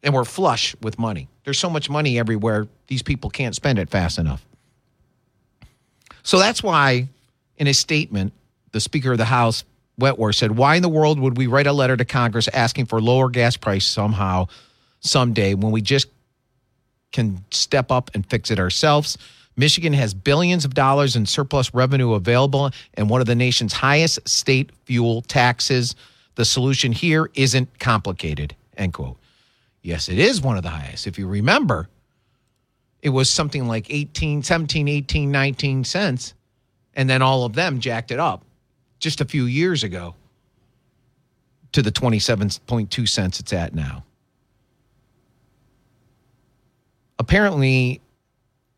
and 0.07 0.15
we're 0.15 0.23
flush 0.23 0.73
with 0.81 0.97
money. 0.97 1.27
There's 1.43 1.59
so 1.59 1.69
much 1.69 1.89
money 1.89 2.17
everywhere, 2.17 2.65
these 2.87 3.03
people 3.03 3.29
can't 3.29 3.53
spend 3.53 3.77
it 3.77 3.89
fast 3.89 4.17
enough. 4.17 4.43
So 6.23 6.39
that's 6.39 6.63
why, 6.63 7.09
in 7.57 7.67
a 7.67 7.73
statement, 7.73 8.31
the 8.71 8.79
Speaker 8.79 9.11
of 9.11 9.17
the 9.17 9.25
House, 9.25 9.65
Wentworth, 9.97 10.35
said, 10.35 10.51
Why 10.51 10.75
in 10.75 10.81
the 10.81 10.87
world 10.87 11.19
would 11.19 11.35
we 11.35 11.47
write 11.47 11.67
a 11.67 11.73
letter 11.73 11.97
to 11.97 12.05
Congress 12.05 12.47
asking 12.47 12.85
for 12.85 13.01
lower 13.01 13.27
gas 13.29 13.57
price 13.57 13.85
somehow, 13.85 14.47
someday, 15.01 15.55
when 15.55 15.73
we 15.73 15.81
just 15.81 16.07
can 17.11 17.43
step 17.51 17.91
up 17.91 18.09
and 18.13 18.25
fix 18.29 18.49
it 18.49 18.59
ourselves? 18.59 19.17
Michigan 19.57 19.91
has 19.91 20.13
billions 20.13 20.63
of 20.63 20.73
dollars 20.73 21.17
in 21.17 21.25
surplus 21.25 21.73
revenue 21.73 22.13
available 22.13 22.71
and 22.93 23.09
one 23.09 23.19
of 23.19 23.27
the 23.27 23.35
nation's 23.35 23.73
highest 23.73 24.25
state 24.25 24.71
fuel 24.85 25.21
taxes. 25.23 25.95
The 26.35 26.45
solution 26.45 26.93
here 26.93 27.29
isn't 27.33 27.79
complicated. 27.79 28.55
End 28.77 28.93
quote. 28.93 29.17
Yes, 29.87 30.09
it 30.09 30.19
is 30.19 30.41
one 30.41 30.57
of 30.57 30.63
the 30.63 30.69
highest. 30.69 31.07
If 31.07 31.17
you 31.17 31.27
remember, 31.27 31.87
it 33.01 33.07
was 33.07 33.29
something 33.29 33.69
like 33.69 33.89
18, 33.89 34.43
17, 34.43 34.85
18, 34.85 35.31
19 35.31 35.85
cents. 35.85 36.33
And 36.93 37.09
then 37.09 37.21
all 37.21 37.45
of 37.45 37.53
them 37.53 37.79
jacked 37.79 38.11
it 38.11 38.19
up 38.19 38.43
just 38.99 39.21
a 39.21 39.25
few 39.25 39.45
years 39.45 39.85
ago 39.85 40.13
to 41.71 41.81
the 41.81 41.89
27.2 41.89 43.07
cents 43.07 43.39
it's 43.39 43.53
at 43.53 43.73
now. 43.73 44.03
Apparently, 47.17 48.01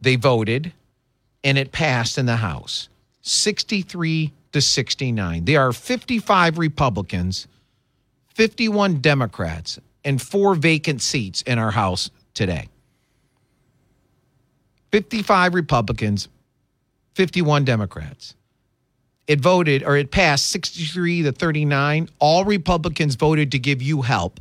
they 0.02 0.16
voted 0.16 0.72
and 1.44 1.58
it 1.58 1.72
passed 1.72 2.20
in 2.20 2.28
the 2.28 2.36
House 2.36 2.88
63 3.24 4.32
to 4.52 4.62
69. 4.62 5.46
There 5.46 5.62
are 5.62 5.74
55 5.74 6.60
Republicans, 6.60 7.48
51 8.36 9.02
Democrats, 9.02 9.80
and 10.04 10.22
four 10.22 10.56
vacant 10.56 11.02
seats 11.02 11.42
in 11.44 11.60
our 11.60 11.72
House 11.72 12.10
today. 12.34 12.70
55 14.92 15.54
Republicans, 15.54 16.28
51 17.16 17.66
Democrats. 17.66 18.36
It 19.28 19.40
voted 19.40 19.84
or 19.84 19.96
it 19.96 20.10
passed 20.10 20.50
63 20.50 21.24
to 21.24 21.32
39. 21.32 22.10
All 22.18 22.46
Republicans 22.46 23.16
voted 23.16 23.52
to 23.52 23.60
give 23.60 23.82
you 23.82 24.02
help. 24.02 24.40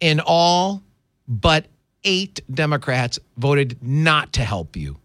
And 0.00 0.20
all 0.20 0.82
but 1.26 1.66
eight 2.04 2.40
Democrats 2.52 3.18
voted 3.36 3.82
not 3.82 4.32
to 4.34 4.42
help 4.42 4.76
you 4.76 4.96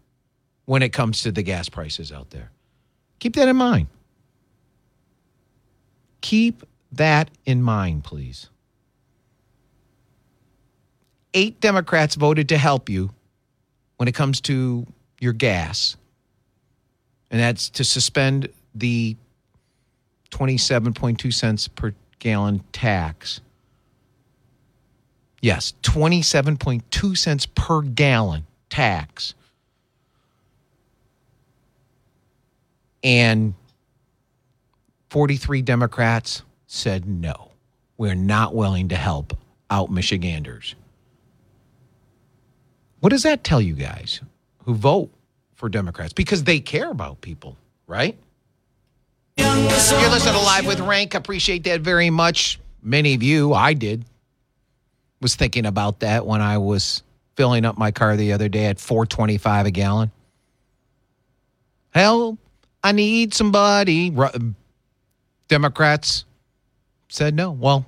when 0.66 0.82
it 0.82 0.92
comes 0.92 1.22
to 1.22 1.32
the 1.32 1.42
gas 1.42 1.68
prices 1.68 2.12
out 2.12 2.30
there. 2.30 2.50
Keep 3.18 3.34
that 3.36 3.48
in 3.48 3.56
mind. 3.56 3.88
Keep 6.20 6.64
that 6.92 7.30
in 7.44 7.62
mind, 7.62 8.04
please. 8.04 8.48
Eight 11.34 11.60
Democrats 11.60 12.14
voted 12.14 12.48
to 12.50 12.58
help 12.58 12.88
you 12.88 13.10
when 13.96 14.08
it 14.08 14.14
comes 14.14 14.40
to 14.42 14.86
your 15.20 15.32
gas, 15.32 15.96
and 17.30 17.40
that's 17.40 17.68
to 17.70 17.84
suspend 17.84 18.48
the 18.74 19.16
27.2 20.30 21.32
cents 21.32 21.68
per 21.68 21.94
gallon 22.20 22.62
tax. 22.72 23.40
Yes, 25.40 25.74
27.2 25.82 27.16
cents 27.18 27.46
per 27.46 27.82
gallon 27.82 28.46
tax. 28.70 29.34
And 33.02 33.54
43 35.10 35.62
Democrats 35.62 36.42
said 36.66 37.06
no. 37.06 37.50
We're 37.98 38.14
not 38.14 38.54
willing 38.54 38.88
to 38.88 38.96
help 38.96 39.36
out 39.70 39.90
Michiganders. 39.90 40.74
What 43.04 43.10
does 43.10 43.24
that 43.24 43.44
tell 43.44 43.60
you 43.60 43.74
guys 43.74 44.22
who 44.64 44.72
vote 44.72 45.10
for 45.56 45.68
Democrats? 45.68 46.14
Because 46.14 46.44
they 46.44 46.58
care 46.58 46.90
about 46.90 47.20
people, 47.20 47.58
right? 47.86 48.16
You're 49.36 49.46
listening 49.46 50.32
to 50.32 50.40
Live 50.40 50.64
with 50.64 50.78
Renk. 50.78 51.14
Appreciate 51.14 51.64
that 51.64 51.82
very 51.82 52.08
much. 52.08 52.58
Many 52.82 53.12
of 53.12 53.22
you, 53.22 53.52
I 53.52 53.74
did, 53.74 54.06
was 55.20 55.36
thinking 55.36 55.66
about 55.66 56.00
that 56.00 56.24
when 56.24 56.40
I 56.40 56.56
was 56.56 57.02
filling 57.36 57.66
up 57.66 57.76
my 57.76 57.90
car 57.90 58.16
the 58.16 58.32
other 58.32 58.48
day 58.48 58.64
at 58.64 58.80
425 58.80 59.66
a 59.66 59.70
gallon. 59.70 60.10
Hell, 61.90 62.38
I 62.82 62.92
need 62.92 63.34
somebody. 63.34 64.16
Democrats 65.48 66.24
said 67.10 67.34
no. 67.34 67.50
Well, 67.50 67.84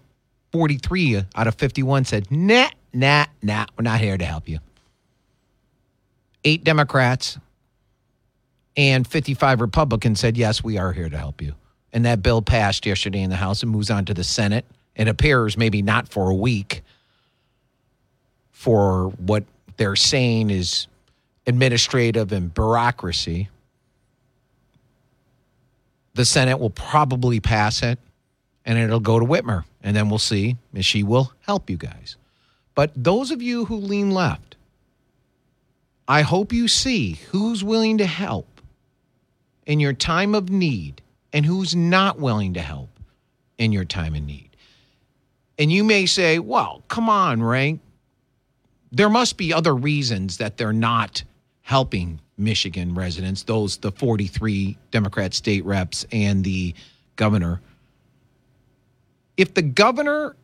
43 0.52 1.22
out 1.34 1.46
of 1.46 1.54
51 1.54 2.04
said, 2.04 2.30
nah, 2.30 2.68
nah, 2.92 3.24
nah, 3.40 3.64
we're 3.78 3.84
not 3.84 3.98
here 3.98 4.18
to 4.18 4.24
help 4.26 4.46
you 4.46 4.58
eight 6.46 6.64
Democrats 6.64 7.38
and 8.76 9.06
55 9.06 9.60
Republicans 9.60 10.20
said, 10.20 10.36
yes, 10.36 10.62
we 10.62 10.78
are 10.78 10.92
here 10.92 11.08
to 11.08 11.18
help 11.18 11.42
you. 11.42 11.54
And 11.92 12.04
that 12.04 12.22
bill 12.22 12.40
passed 12.40 12.86
yesterday 12.86 13.20
in 13.20 13.30
the 13.30 13.36
House 13.36 13.62
and 13.62 13.72
moves 13.72 13.90
on 13.90 14.04
to 14.06 14.14
the 14.14 14.24
Senate. 14.24 14.64
It 14.94 15.08
appears 15.08 15.58
maybe 15.58 15.82
not 15.82 16.08
for 16.08 16.30
a 16.30 16.34
week 16.34 16.82
for 18.52 19.08
what 19.18 19.44
they're 19.76 19.96
saying 19.96 20.50
is 20.50 20.86
administrative 21.46 22.32
and 22.32 22.52
bureaucracy. 22.54 23.48
The 26.14 26.24
Senate 26.24 26.58
will 26.58 26.70
probably 26.70 27.40
pass 27.40 27.82
it 27.82 27.98
and 28.64 28.78
it'll 28.78 29.00
go 29.00 29.18
to 29.18 29.26
Whitmer. 29.26 29.64
And 29.82 29.96
then 29.96 30.08
we'll 30.08 30.18
see 30.18 30.56
if 30.74 30.84
she 30.84 31.02
will 31.02 31.32
help 31.40 31.68
you 31.70 31.76
guys. 31.76 32.16
But 32.74 32.92
those 32.94 33.30
of 33.30 33.42
you 33.42 33.64
who 33.64 33.76
lean 33.76 34.12
left, 34.12 34.56
I 36.08 36.22
hope 36.22 36.52
you 36.52 36.68
see 36.68 37.14
who's 37.30 37.64
willing 37.64 37.98
to 37.98 38.06
help 38.06 38.60
in 39.66 39.80
your 39.80 39.92
time 39.92 40.34
of 40.34 40.50
need 40.50 41.02
and 41.32 41.44
who's 41.44 41.74
not 41.74 42.18
willing 42.18 42.54
to 42.54 42.60
help 42.60 42.90
in 43.58 43.72
your 43.72 43.84
time 43.84 44.14
of 44.14 44.22
need. 44.22 44.50
And 45.58 45.72
you 45.72 45.82
may 45.82 46.06
say, 46.06 46.38
well, 46.38 46.82
come 46.88 47.08
on, 47.08 47.40
Renk. 47.40 47.80
There 48.92 49.10
must 49.10 49.36
be 49.36 49.52
other 49.52 49.74
reasons 49.74 50.38
that 50.38 50.56
they're 50.56 50.72
not 50.72 51.24
helping 51.62 52.20
Michigan 52.38 52.94
residents, 52.94 53.42
those 53.42 53.78
the 53.78 53.90
43 53.90 54.78
Democrat 54.90 55.34
state 55.34 55.64
reps 55.64 56.06
and 56.12 56.44
the 56.44 56.74
governor. 57.16 57.60
If 59.36 59.54
the 59.54 59.62
governor 59.62 60.36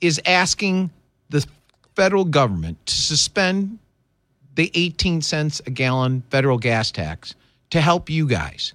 is 0.00 0.20
asking 0.24 0.90
the 1.30 1.44
federal 1.96 2.24
government 2.24 2.84
to 2.86 2.94
suspend 2.94 3.78
the 4.58 4.72
18 4.74 5.22
cents 5.22 5.62
a 5.66 5.70
gallon 5.70 6.20
federal 6.30 6.58
gas 6.58 6.90
tax 6.90 7.36
to 7.70 7.80
help 7.80 8.10
you 8.10 8.26
guys, 8.26 8.74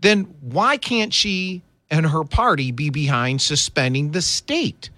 then 0.00 0.24
why 0.40 0.76
can't 0.76 1.14
she 1.14 1.62
and 1.92 2.04
her 2.06 2.24
party 2.24 2.72
be 2.72 2.90
behind 2.90 3.40
suspending 3.40 4.10
the 4.10 4.20
state 4.20 4.90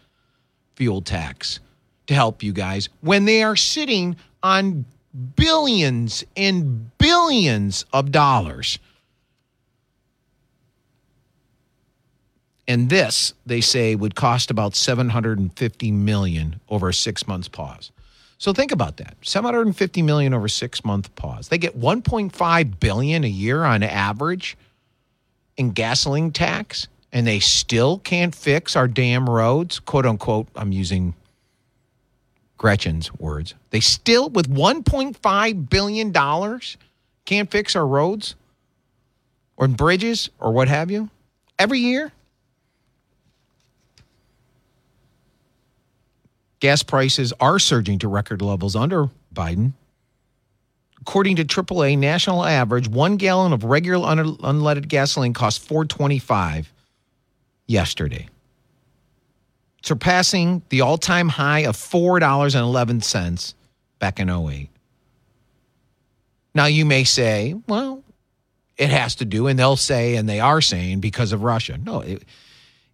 fuel 0.76 1.02
tax 1.02 1.60
to 2.06 2.14
help 2.14 2.42
you 2.42 2.54
guys 2.54 2.88
when 3.02 3.26
they 3.26 3.42
are 3.42 3.54
sitting 3.54 4.16
on 4.42 4.86
billions 5.36 6.24
and 6.38 6.96
billions 6.96 7.84
of 7.92 8.10
dollars? 8.10 8.78
And 12.66 12.88
this, 12.88 13.34
they 13.44 13.60
say, 13.60 13.94
would 13.94 14.14
cost 14.14 14.50
about 14.50 14.74
750 14.74 15.92
million 15.92 16.60
over 16.70 16.88
a 16.88 16.94
six 16.94 17.28
months 17.28 17.48
pause. 17.48 17.92
So 18.42 18.52
think 18.52 18.72
about 18.72 18.96
that. 18.96 19.14
750 19.22 20.02
million 20.02 20.34
over 20.34 20.48
6-month 20.48 21.14
pause. 21.14 21.46
They 21.46 21.58
get 21.58 21.78
1.5 21.78 22.80
billion 22.80 23.22
a 23.22 23.28
year 23.28 23.62
on 23.62 23.84
average 23.84 24.56
in 25.56 25.70
gasoline 25.70 26.32
tax 26.32 26.88
and 27.12 27.24
they 27.24 27.38
still 27.38 27.98
can't 27.98 28.34
fix 28.34 28.74
our 28.74 28.88
damn 28.88 29.30
roads, 29.30 29.78
quote 29.78 30.06
unquote. 30.06 30.48
I'm 30.56 30.72
using 30.72 31.14
Gretchen's 32.58 33.14
words. 33.14 33.54
They 33.70 33.78
still 33.78 34.28
with 34.28 34.50
1.5 34.50 35.70
billion 35.70 36.10
dollars 36.10 36.76
can't 37.24 37.48
fix 37.48 37.76
our 37.76 37.86
roads 37.86 38.34
or 39.56 39.68
bridges 39.68 40.30
or 40.40 40.50
what 40.50 40.66
have 40.66 40.90
you 40.90 41.10
every 41.60 41.78
year. 41.78 42.10
Gas 46.62 46.84
prices 46.84 47.32
are 47.40 47.58
surging 47.58 47.98
to 47.98 48.06
record 48.06 48.40
levels 48.40 48.76
under 48.76 49.08
Biden. 49.34 49.72
According 51.00 51.34
to 51.34 51.44
AAA 51.44 51.98
national 51.98 52.44
average, 52.44 52.86
one 52.86 53.16
gallon 53.16 53.52
of 53.52 53.64
regular 53.64 54.06
un- 54.06 54.36
unleaded 54.36 54.86
gasoline 54.86 55.32
cost 55.32 55.60
425 55.66 56.72
yesterday, 57.66 58.28
surpassing 59.82 60.62
the 60.68 60.82
all-time 60.82 61.30
high 61.30 61.64
of 61.64 61.76
$4.11 61.76 63.54
back 63.98 64.20
in 64.20 64.30
08. 64.30 64.68
Now 66.54 66.66
you 66.66 66.84
may 66.84 67.02
say, 67.02 67.56
well, 67.66 68.04
it 68.76 68.90
has 68.90 69.16
to 69.16 69.24
do, 69.24 69.48
and 69.48 69.58
they'll 69.58 69.74
say, 69.74 70.14
and 70.14 70.28
they 70.28 70.38
are 70.38 70.60
saying, 70.60 71.00
because 71.00 71.32
of 71.32 71.42
Russia. 71.42 71.76
No, 71.76 72.02
it, 72.02 72.22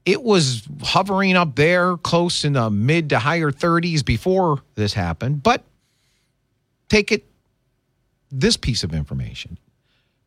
it 0.04 0.22
was 0.22 0.66
hovering 0.82 1.36
up 1.36 1.54
there 1.56 1.96
close 1.98 2.44
in 2.44 2.54
the 2.54 2.70
mid 2.70 3.10
to 3.10 3.18
higher 3.18 3.50
30s 3.50 4.04
before 4.04 4.62
this 4.74 4.94
happened. 4.94 5.42
But 5.42 5.64
take 6.88 7.12
it 7.12 7.24
this 8.30 8.56
piece 8.56 8.84
of 8.84 8.94
information. 8.94 9.58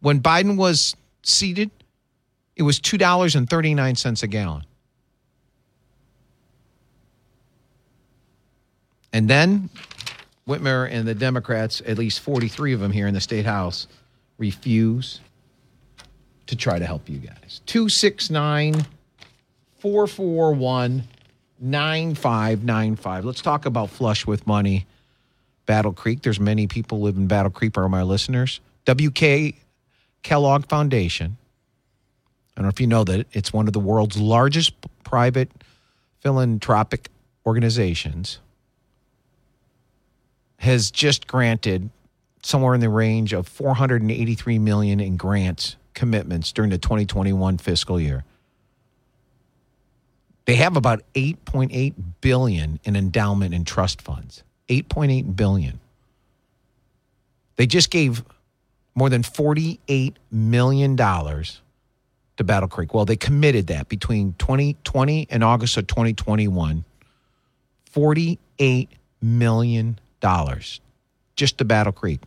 When 0.01 0.19
Biden 0.19 0.57
was 0.57 0.95
seated, 1.23 1.71
it 2.55 2.63
was 2.63 2.79
$2.39 2.79 4.23
a 4.23 4.27
gallon. 4.27 4.65
And 9.13 9.29
then 9.29 9.69
Whitmer 10.47 10.89
and 10.89 11.07
the 11.07 11.15
Democrats, 11.15 11.81
at 11.85 11.97
least 11.97 12.21
43 12.21 12.73
of 12.73 12.79
them 12.79 12.91
here 12.91 13.07
in 13.07 13.13
the 13.13 13.21
state 13.21 13.45
house, 13.45 13.87
refuse 14.37 15.19
to 16.47 16.55
try 16.55 16.79
to 16.79 16.85
help 16.85 17.07
you 17.09 17.17
guys. 17.17 17.61
269 17.65 18.85
441 19.81 21.03
9595. 21.59 23.25
Let's 23.25 23.41
talk 23.41 23.65
about 23.65 23.89
flush 23.89 24.27
with 24.27 24.45
money. 24.45 24.85
Battle 25.65 25.93
Creek. 25.93 26.21
There's 26.21 26.39
many 26.39 26.67
people 26.67 27.01
live 27.01 27.17
in 27.17 27.27
Battle 27.27 27.51
Creek 27.51 27.77
are 27.77 27.89
my 27.89 28.03
listeners. 28.03 28.59
WK 28.85 29.55
Kellogg 30.23 30.67
Foundation. 30.67 31.37
I 32.55 32.61
don't 32.61 32.65
know 32.65 32.69
if 32.69 32.79
you 32.79 32.87
know 32.87 33.03
that 33.05 33.27
it's 33.31 33.53
one 33.53 33.67
of 33.67 33.73
the 33.73 33.79
world's 33.79 34.17
largest 34.17 34.73
private 35.03 35.49
philanthropic 36.19 37.09
organizations. 37.45 38.39
Has 40.57 40.91
just 40.91 41.25
granted 41.25 41.89
somewhere 42.43 42.75
in 42.75 42.81
the 42.81 42.89
range 42.89 43.33
of 43.33 43.47
483 43.47 44.59
million 44.59 44.99
in 44.99 45.17
grants 45.17 45.75
commitments 45.93 46.51
during 46.51 46.69
the 46.69 46.77
2021 46.77 47.57
fiscal 47.57 47.99
year. 47.99 48.23
They 50.45 50.55
have 50.55 50.75
about 50.75 51.03
8.8 51.13 51.93
billion 52.21 52.79
in 52.83 52.95
endowment 52.95 53.53
and 53.53 53.65
trust 53.65 54.01
funds. 54.01 54.43
8.8 54.69 55.35
billion. 55.35 55.79
They 57.57 57.67
just 57.67 57.91
gave 57.91 58.23
more 58.95 59.09
than 59.09 59.23
48 59.23 60.17
million 60.31 60.95
dollars 60.95 61.61
to 62.37 62.43
Battle 62.43 62.69
Creek. 62.69 62.93
Well, 62.93 63.05
they 63.05 63.15
committed 63.15 63.67
that 63.67 63.87
between 63.87 64.33
2020 64.39 65.27
and 65.29 65.43
August 65.43 65.77
of 65.77 65.87
2021. 65.87 66.83
48 67.91 68.89
million 69.21 69.99
dollars 70.21 70.79
just 71.35 71.57
to 71.57 71.65
Battle 71.65 71.91
Creek. 71.91 72.21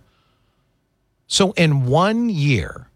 So, 1.28 1.54
in 1.54 1.86
one 1.86 2.30
year, 2.30 2.88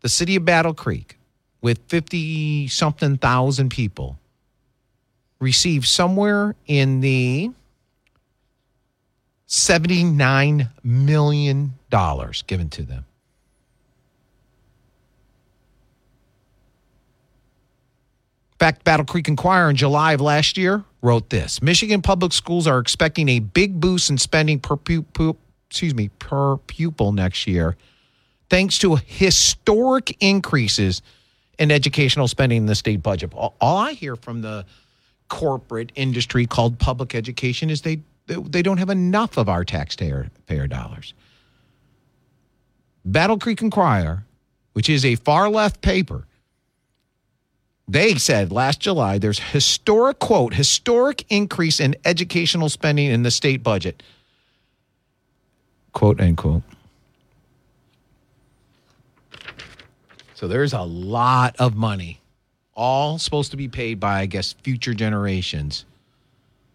the 0.00 0.08
city 0.08 0.34
of 0.36 0.44
Battle 0.44 0.74
Creek, 0.74 1.18
with 1.60 1.78
50 1.88 2.68
something 2.68 3.16
thousand 3.16 3.70
people, 3.70 4.18
received 5.40 5.86
somewhere 5.86 6.54
in 6.66 7.00
the 7.00 7.50
$79 9.48 10.70
million 10.82 11.74
given 12.46 12.68
to 12.70 12.82
them. 12.82 13.04
Fact, 18.58 18.84
Battle 18.84 19.04
Creek 19.04 19.28
Enquirer 19.28 19.68
in 19.68 19.76
July 19.76 20.12
of 20.14 20.20
last 20.20 20.56
year 20.56 20.84
wrote 21.02 21.28
this 21.28 21.60
Michigan 21.60 22.00
public 22.00 22.32
schools 22.32 22.66
are 22.66 22.78
expecting 22.78 23.28
a 23.28 23.38
big 23.38 23.78
boost 23.80 24.08
in 24.08 24.16
spending 24.16 24.58
per, 24.58 24.76
pu- 24.76 25.36
excuse 25.68 25.94
me, 25.94 26.08
per 26.18 26.56
pupil 26.56 27.12
next 27.12 27.46
year, 27.46 27.76
thanks 28.48 28.78
to 28.78 28.96
historic 28.96 30.16
increases 30.20 31.02
in 31.58 31.70
educational 31.70 32.28
spending 32.28 32.58
in 32.58 32.66
the 32.66 32.74
state 32.74 33.02
budget. 33.02 33.34
All, 33.34 33.54
all 33.60 33.76
I 33.76 33.92
hear 33.92 34.16
from 34.16 34.40
the 34.40 34.64
corporate 35.28 35.92
industry 35.94 36.46
called 36.46 36.78
public 36.78 37.14
education 37.14 37.70
is 37.70 37.82
they 37.82 38.00
they 38.26 38.62
don't 38.62 38.78
have 38.78 38.90
enough 38.90 39.36
of 39.36 39.48
our 39.48 39.64
taxpayer 39.64 40.30
dollars. 40.66 41.14
Battle 43.04 43.38
Creek 43.38 43.60
Enquirer, 43.60 44.24
which 44.72 44.88
is 44.88 45.04
a 45.04 45.16
far 45.16 45.50
left 45.50 45.82
paper, 45.82 46.26
they 47.86 48.14
said 48.14 48.50
last 48.50 48.80
July 48.80 49.18
there's 49.18 49.38
historic 49.38 50.18
quote 50.18 50.54
historic 50.54 51.24
increase 51.28 51.80
in 51.80 51.94
educational 52.04 52.70
spending 52.70 53.10
in 53.10 53.22
the 53.22 53.30
state 53.30 53.62
budget. 53.62 54.02
Quote 55.92 56.20
unquote. 56.20 56.62
So 60.34 60.48
there's 60.48 60.72
a 60.72 60.82
lot 60.82 61.56
of 61.58 61.76
money, 61.76 62.20
all 62.74 63.18
supposed 63.18 63.50
to 63.50 63.56
be 63.56 63.68
paid 63.68 64.00
by, 64.00 64.20
I 64.20 64.26
guess, 64.26 64.52
future 64.52 64.94
generations 64.94 65.84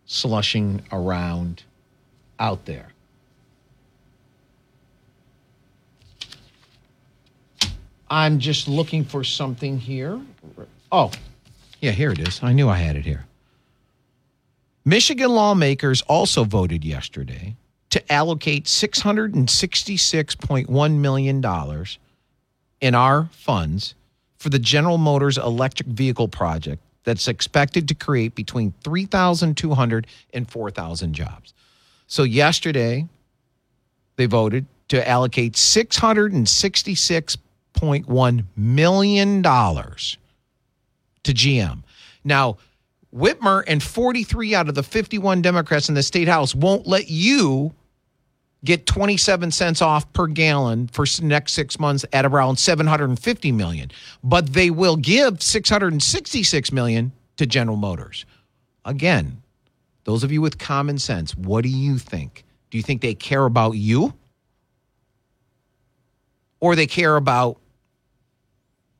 slushing 0.09 0.81
around 0.91 1.63
out 2.39 2.65
there. 2.65 2.87
I'm 8.09 8.39
just 8.39 8.67
looking 8.67 9.03
for 9.03 9.23
something 9.23 9.77
here. 9.77 10.19
Oh, 10.91 11.11
yeah, 11.79 11.91
here 11.91 12.11
it 12.11 12.27
is. 12.27 12.41
I 12.41 12.53
knew 12.53 12.67
I 12.67 12.77
had 12.77 12.95
it 12.95 13.05
here. 13.05 13.27
Michigan 14.83 15.29
lawmakers 15.29 16.01
also 16.01 16.43
voted 16.43 16.83
yesterday 16.83 17.55
to 17.91 18.11
allocate 18.11 18.65
$666.1 18.65 20.97
million 20.97 21.45
in 22.81 22.95
our 22.95 23.29
funds 23.31 23.93
for 24.39 24.49
the 24.49 24.57
General 24.57 24.97
Motors 24.97 25.37
electric 25.37 25.89
vehicle 25.89 26.27
project 26.27 26.81
that's 27.09 27.27
expected 27.27 27.87
to 27.87 27.95
create 27.95 28.35
between 28.35 28.71
3,200 28.83 30.05
and 30.31 30.47
4,000 30.47 31.13
jobs. 31.13 31.55
So 32.05 32.21
yesterday, 32.21 33.07
they 34.15 34.27
voted 34.27 34.67
to 34.89 35.09
allocate 35.09 35.53
$666.1 35.53 38.45
million 38.55 39.43
to 39.43 39.49
GM. 41.23 41.83
Now, 42.23 42.57
Whitmer 43.11 43.63
and 43.65 43.81
43 43.81 44.53
out 44.53 44.69
of 44.69 44.75
the 44.75 44.83
51 44.83 45.41
Democrats 45.41 45.89
in 45.89 45.95
the 45.95 46.03
state 46.03 46.27
house 46.27 46.53
won't 46.53 46.85
let 46.85 47.09
you 47.09 47.73
get 48.63 48.85
27 48.85 49.51
cents 49.51 49.81
off 49.81 50.11
per 50.13 50.27
gallon 50.27 50.87
for 50.87 51.05
the 51.05 51.23
next 51.23 51.53
6 51.53 51.79
months 51.79 52.05
at 52.11 52.25
around 52.25 52.57
750 52.57 53.51
million. 53.51 53.91
But 54.23 54.53
they 54.53 54.69
will 54.69 54.97
give 54.97 55.41
666 55.41 56.71
million 56.71 57.11
to 57.37 57.45
General 57.45 57.77
Motors. 57.77 58.25
Again 58.85 59.41
those 60.05 60.23
of 60.23 60.31
you 60.31 60.41
with 60.41 60.57
common 60.57 60.97
sense 60.97 61.35
what 61.35 61.61
do 61.61 61.69
you 61.69 61.97
think? 61.97 62.43
Do 62.71 62.77
you 62.77 62.83
think 62.83 63.01
they 63.01 63.13
care 63.13 63.45
about 63.45 63.71
you? 63.71 64.13
Or 66.59 66.75
they 66.75 66.87
care 66.87 67.15
about 67.15 67.57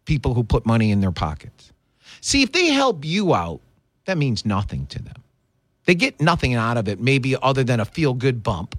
people 0.06 0.34
who 0.34 0.44
put 0.44 0.66
money 0.66 0.92
in 0.92 1.02
their 1.02 1.12
pockets? 1.12 1.72
See 2.22 2.44
if 2.44 2.52
they 2.52 2.68
help 2.68 3.06
you 3.06 3.34
out 3.34 3.62
that 4.06 4.18
means 4.18 4.46
nothing 4.46 4.88
to 4.88 5.02
them. 5.02 5.24
They 5.86 5.94
get 5.94 6.20
nothing 6.20 6.56
out 6.56 6.78
of 6.78 6.88
it 6.88 7.00
maybe 7.00 7.36
other 7.42 7.64
than 7.64 7.80
a 7.80 7.86
feel 7.86 8.14
good 8.14 8.42
bump 8.42 8.76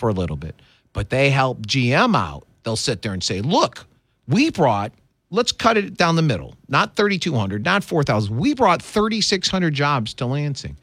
for 0.00 0.08
a 0.08 0.12
little 0.12 0.36
bit. 0.36 0.56
But 0.92 1.10
they 1.10 1.30
help 1.30 1.64
GM 1.66 2.16
out. 2.16 2.44
They'll 2.64 2.74
sit 2.74 3.02
there 3.02 3.12
and 3.12 3.22
say, 3.22 3.40
look, 3.40 3.86
we 4.26 4.50
brought, 4.50 4.90
let's 5.30 5.52
cut 5.52 5.76
it 5.76 5.96
down 5.96 6.16
the 6.16 6.22
middle, 6.22 6.56
not 6.68 6.96
3,200, 6.96 7.64
not 7.64 7.84
4,000. 7.84 8.36
We 8.36 8.54
brought 8.54 8.82
3,600 8.82 9.72
jobs 9.72 10.12
to 10.14 10.26
Lansing. 10.26 10.76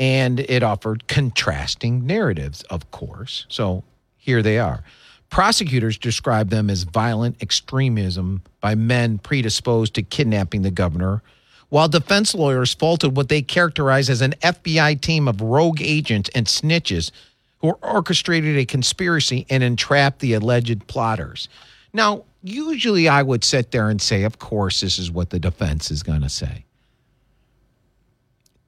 and 0.00 0.40
it 0.40 0.62
offered 0.62 1.06
contrasting 1.08 2.06
narratives, 2.06 2.62
of 2.64 2.90
course. 2.90 3.44
So 3.50 3.84
here 4.16 4.42
they 4.42 4.58
are. 4.58 4.82
Prosecutors 5.28 5.98
describe 5.98 6.48
them 6.48 6.70
as 6.70 6.84
violent 6.84 7.40
extremism 7.42 8.42
by 8.60 8.74
men 8.74 9.18
predisposed 9.18 9.94
to 9.94 10.02
kidnapping 10.02 10.62
the 10.62 10.70
governor, 10.70 11.22
while 11.68 11.86
defense 11.86 12.34
lawyers 12.34 12.74
faulted 12.74 13.14
what 13.14 13.28
they 13.28 13.42
characterize 13.42 14.08
as 14.08 14.22
an 14.22 14.32
FBI 14.42 15.00
team 15.02 15.28
of 15.28 15.42
rogue 15.42 15.82
agents 15.82 16.30
and 16.34 16.46
snitches 16.46 17.12
who 17.60 17.70
orchestrated 17.82 18.56
a 18.56 18.64
conspiracy 18.64 19.46
and 19.50 19.62
entrapped 19.62 20.20
the 20.20 20.34
alleged 20.34 20.86
plotters. 20.86 21.48
Now, 21.92 22.24
usually 22.42 23.08
I 23.08 23.22
would 23.22 23.44
sit 23.44 23.70
there 23.70 23.90
and 23.90 24.00
say, 24.00 24.22
of 24.22 24.38
course, 24.38 24.80
this 24.80 24.98
is 24.98 25.10
what 25.10 25.30
the 25.30 25.38
defense 25.38 25.90
is 25.90 26.02
going 26.02 26.22
to 26.22 26.28
say. 26.28 26.64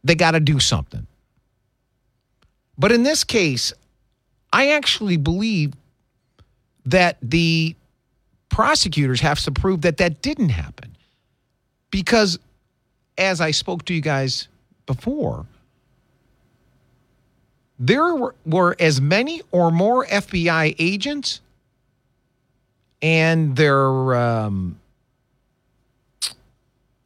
They 0.05 0.14
got 0.14 0.33
to 0.33 0.40
do 0.40 0.59
something. 0.61 1.07
But 2.76 2.92
in 2.92 3.02
this 3.02 3.24
case, 3.24 3.72
I 4.52 4.70
actually 4.70 5.16
believe 5.16 5.72
that 6.87 7.16
the 7.22 7.76
prosecutors 8.48 9.20
have 9.20 9.40
to 9.40 9.52
prove 9.52 9.83
that 9.83 9.98
that 9.98 10.20
didn't 10.20 10.50
happen. 10.50 10.96
Because 11.90 12.38
as 13.16 13.40
I 13.40 13.52
spoke 13.52 13.85
to 13.87 13.94
you 13.94 14.00
guys 14.00 14.48
before, 14.87 15.46
there 17.78 18.14
were, 18.14 18.35
were 18.46 18.76
as 18.78 19.00
many 19.00 19.42
or 19.50 19.70
more 19.70 20.06
FBI 20.06 20.74
agents 20.78 21.40
and 23.00 23.56
their 23.56 24.14
um, 24.14 24.78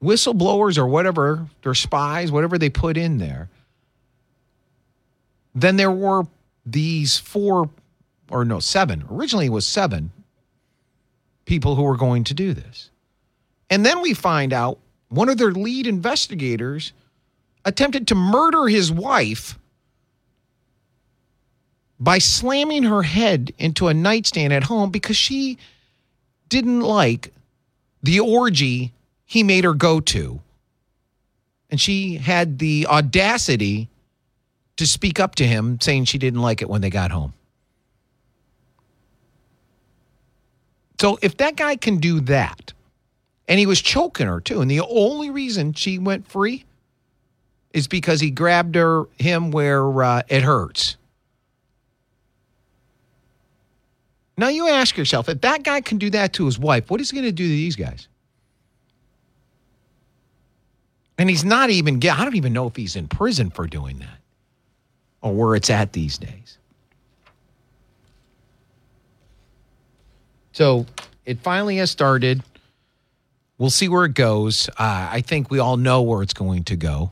whistleblowers 0.02 0.76
or 0.76 0.86
whatever, 0.86 1.46
their 1.62 1.74
spies, 1.74 2.30
whatever 2.30 2.58
they 2.58 2.68
put 2.68 2.96
in 2.96 3.18
there 3.18 3.48
then 5.56 5.76
there 5.76 5.90
were 5.90 6.24
these 6.66 7.18
four, 7.18 7.70
or 8.30 8.44
no, 8.44 8.60
seven. 8.60 9.04
Originally, 9.10 9.46
it 9.46 9.52
was 9.52 9.66
seven 9.66 10.12
people 11.46 11.74
who 11.74 11.82
were 11.82 11.96
going 11.96 12.24
to 12.24 12.34
do 12.34 12.52
this. 12.52 12.90
And 13.70 13.84
then 13.84 14.02
we 14.02 14.12
find 14.12 14.52
out 14.52 14.78
one 15.08 15.28
of 15.28 15.38
their 15.38 15.52
lead 15.52 15.86
investigators 15.86 16.92
attempted 17.64 18.06
to 18.08 18.14
murder 18.14 18.68
his 18.68 18.92
wife 18.92 19.58
by 21.98 22.18
slamming 22.18 22.82
her 22.84 23.02
head 23.02 23.52
into 23.58 23.88
a 23.88 23.94
nightstand 23.94 24.52
at 24.52 24.64
home 24.64 24.90
because 24.90 25.16
she 25.16 25.58
didn't 26.48 26.80
like 26.80 27.32
the 28.02 28.20
orgy 28.20 28.92
he 29.24 29.42
made 29.42 29.64
her 29.64 29.74
go 29.74 30.00
to. 30.00 30.40
And 31.70 31.80
she 31.80 32.16
had 32.16 32.58
the 32.58 32.86
audacity 32.88 33.88
to 34.76 34.86
speak 34.86 35.18
up 35.18 35.34
to 35.36 35.46
him, 35.46 35.80
saying 35.80 36.04
she 36.04 36.18
didn't 36.18 36.40
like 36.40 36.62
it 36.62 36.68
when 36.68 36.80
they 36.80 36.90
got 36.90 37.10
home. 37.10 37.32
So 41.00 41.18
if 41.22 41.36
that 41.38 41.56
guy 41.56 41.76
can 41.76 41.98
do 41.98 42.20
that, 42.20 42.72
and 43.48 43.58
he 43.58 43.66
was 43.66 43.80
choking 43.80 44.26
her 44.26 44.40
too, 44.40 44.60
and 44.60 44.70
the 44.70 44.80
only 44.80 45.30
reason 45.30 45.72
she 45.72 45.98
went 45.98 46.26
free 46.26 46.64
is 47.72 47.86
because 47.88 48.20
he 48.20 48.30
grabbed 48.30 48.74
her 48.74 49.04
him 49.18 49.50
where 49.50 50.02
uh, 50.02 50.22
it 50.28 50.42
hurts. 50.42 50.96
Now 54.36 54.48
you 54.48 54.68
ask 54.68 54.96
yourself, 54.96 55.28
if 55.28 55.40
that 55.40 55.62
guy 55.62 55.80
can 55.80 55.98
do 55.98 56.10
that 56.10 56.34
to 56.34 56.44
his 56.44 56.58
wife, 56.58 56.90
what 56.90 57.00
is 57.00 57.10
he 57.10 57.16
going 57.16 57.26
to 57.26 57.32
do 57.32 57.44
to 57.44 57.48
these 57.48 57.76
guys? 57.76 58.08
And 61.18 61.30
he's 61.30 61.44
not 61.44 61.70
even 61.70 61.96
I 61.96 62.24
don't 62.24 62.36
even 62.36 62.52
know 62.52 62.66
if 62.66 62.76
he's 62.76 62.96
in 62.96 63.08
prison 63.08 63.50
for 63.50 63.66
doing 63.66 63.98
that 64.00 64.18
or 65.22 65.34
where 65.34 65.56
it's 65.56 65.70
at 65.70 65.92
these 65.92 66.18
days. 66.18 66.58
So 70.52 70.86
it 71.24 71.40
finally 71.40 71.78
has 71.78 71.90
started. 71.90 72.42
We'll 73.58 73.70
see 73.70 73.88
where 73.88 74.04
it 74.04 74.14
goes. 74.14 74.68
Uh, 74.70 75.08
I 75.10 75.22
think 75.22 75.50
we 75.50 75.58
all 75.58 75.78
know 75.78 76.02
where 76.02 76.22
it's 76.22 76.34
going 76.34 76.64
to 76.64 76.76
go, 76.76 77.10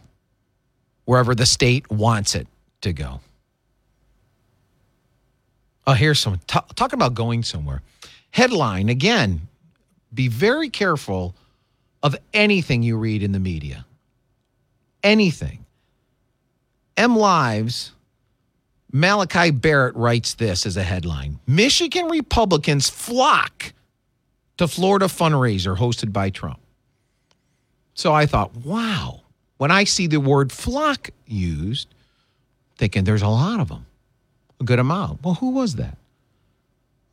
wherever 1.07 1.35
the 1.35 1.47
state 1.47 1.91
wants 1.91 2.35
it 2.35 2.47
to 2.83 2.93
go. 2.93 3.21
Oh, 5.87 5.92
here's 5.92 6.18
some 6.18 6.38
t- 6.47 6.59
talking 6.75 6.99
about 6.99 7.14
going 7.14 7.42
somewhere. 7.42 7.83
Headline 8.31 8.88
again 8.88 9.49
be 10.12 10.29
very 10.29 10.70
careful 10.70 11.35
of 12.03 12.16
anything 12.33 12.83
you 12.83 12.97
read 12.97 13.23
in 13.23 13.33
the 13.33 13.40
media. 13.40 13.85
Anything. 15.03 15.64
MLive's 16.97 17.92
Malachi 18.92 19.51
Barrett 19.51 19.97
writes 19.97 20.35
this 20.35 20.66
as 20.66 20.77
a 20.77 20.83
headline 20.85 21.40
Michigan 21.49 22.07
Republicans 22.07 22.88
flock 22.88 23.73
to 24.57 24.68
Florida 24.68 25.07
fundraiser 25.07 25.77
hosted 25.77 26.12
by 26.12 26.31
Trump. 26.31 26.61
So 27.94 28.12
I 28.12 28.27
thought, 28.27 28.57
wow, 28.59 29.23
when 29.57 29.70
I 29.70 29.85
see 29.85 30.07
the 30.07 30.20
word 30.20 30.53
flock 30.53 31.11
used, 31.27 31.88
thinking 32.77 33.03
there's 33.05 33.23
a 33.23 33.29
lot 33.29 33.59
of 33.59 33.68
them, 33.68 33.87
a 34.61 34.64
good 34.64 34.79
amount. 34.79 35.23
Well, 35.23 35.35
who 35.35 35.51
was 35.51 35.77
that? 35.77 35.97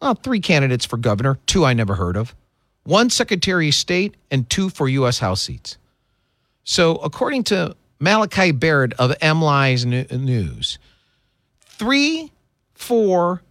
Well, 0.02 0.16
three 0.16 0.40
candidates 0.40 0.86
for 0.86 0.98
governor, 0.98 1.38
two 1.46 1.64
I 1.66 1.74
never 1.74 1.96
heard 1.96 2.18
of, 2.18 2.36
one 2.84 3.10
Secretary 3.10 3.68
of 3.70 3.76
State, 3.76 4.16
and 4.32 4.50
two 4.50 4.70
for 4.70 4.90
U.S. 4.90 5.20
House 5.20 5.42
seats. 5.42 5.78
So, 6.64 6.96
according 6.98 7.44
to 7.46 7.76
Malachi 8.00 8.52
Barrett 8.52 8.94
of 8.94 9.12
MLive's 9.20 9.86
News, 9.86 10.80
three, 11.60 12.32
four, 12.74 13.42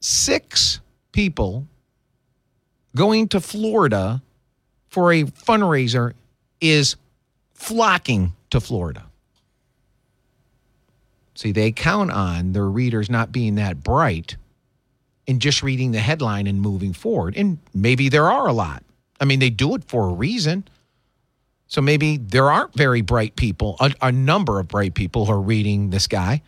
six 0.00 0.80
people 1.12 1.66
going 2.94 3.28
to 3.28 3.40
Florida 3.40 4.22
for 4.88 5.12
a 5.12 5.24
fundraiser 5.24 6.12
is 6.60 6.96
flocking 7.54 8.32
to 8.50 8.60
Florida. 8.60 9.09
See, 11.40 11.52
they 11.52 11.72
count 11.72 12.10
on 12.10 12.52
their 12.52 12.68
readers 12.68 13.08
not 13.08 13.32
being 13.32 13.54
that 13.54 13.82
bright 13.82 14.36
and 15.26 15.40
just 15.40 15.62
reading 15.62 15.92
the 15.92 15.98
headline 15.98 16.46
and 16.46 16.60
moving 16.60 16.92
forward. 16.92 17.34
And 17.34 17.56
maybe 17.72 18.10
there 18.10 18.30
are 18.30 18.46
a 18.46 18.52
lot. 18.52 18.82
I 19.18 19.24
mean, 19.24 19.38
they 19.38 19.48
do 19.48 19.74
it 19.74 19.84
for 19.84 20.10
a 20.10 20.12
reason. 20.12 20.68
So 21.66 21.80
maybe 21.80 22.18
there 22.18 22.50
aren't 22.50 22.74
very 22.74 23.00
bright 23.00 23.36
people, 23.36 23.76
a, 23.80 23.90
a 24.02 24.12
number 24.12 24.60
of 24.60 24.68
bright 24.68 24.92
people 24.92 25.24
who 25.24 25.32
are 25.32 25.40
reading 25.40 25.88
this 25.88 26.06
guy 26.06 26.42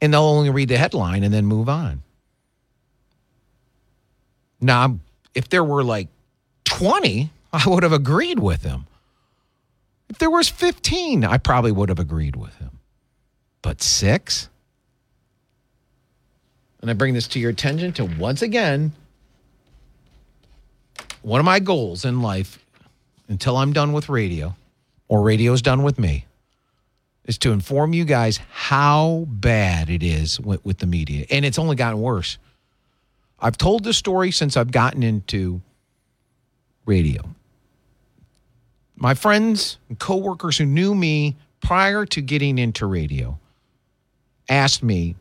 and 0.00 0.12
they'll 0.12 0.22
only 0.22 0.50
read 0.50 0.68
the 0.68 0.76
headline 0.76 1.22
and 1.22 1.32
then 1.32 1.46
move 1.46 1.68
on. 1.68 2.02
Now, 4.60 4.98
if 5.32 5.48
there 5.48 5.62
were 5.62 5.84
like 5.84 6.08
20, 6.64 7.30
I 7.52 7.68
would 7.68 7.84
have 7.84 7.92
agreed 7.92 8.40
with 8.40 8.64
him. 8.64 8.88
If 10.08 10.18
there 10.18 10.28
was 10.28 10.48
15, 10.48 11.24
I 11.24 11.38
probably 11.38 11.70
would 11.70 11.88
have 11.88 12.00
agreed 12.00 12.34
with 12.34 12.56
him. 12.56 12.79
But 13.62 13.82
six? 13.82 14.48
And 16.80 16.90
I 16.90 16.94
bring 16.94 17.14
this 17.14 17.28
to 17.28 17.38
your 17.38 17.50
attention 17.50 17.92
to 17.94 18.04
once 18.04 18.42
again, 18.42 18.92
one 21.22 21.38
of 21.38 21.44
my 21.44 21.60
goals 21.60 22.04
in 22.04 22.22
life 22.22 22.58
until 23.28 23.56
I'm 23.56 23.72
done 23.72 23.92
with 23.92 24.08
radio 24.08 24.56
or 25.08 25.22
radio's 25.22 25.60
done 25.60 25.82
with 25.82 25.98
me 25.98 26.26
is 27.26 27.36
to 27.38 27.52
inform 27.52 27.92
you 27.92 28.04
guys 28.04 28.40
how 28.50 29.26
bad 29.28 29.90
it 29.90 30.02
is 30.02 30.40
with, 30.40 30.64
with, 30.64 30.78
the 30.78 30.86
media. 30.86 31.26
And 31.30 31.44
it's 31.44 31.58
only 31.58 31.76
gotten 31.76 32.00
worse. 32.00 32.38
I've 33.38 33.58
told 33.58 33.84
this 33.84 33.98
story 33.98 34.30
since 34.30 34.56
I've 34.56 34.70
gotten 34.70 35.02
into 35.02 35.60
radio. 36.86 37.22
My 38.96 39.14
friends 39.14 39.78
and 39.88 39.98
coworkers 39.98 40.58
who 40.58 40.66
knew 40.66 40.94
me 40.94 41.36
prior 41.60 42.06
to 42.06 42.20
getting 42.20 42.58
into 42.58 42.86
radio 42.86 43.38
asked 44.50 44.82
me, 44.82 45.16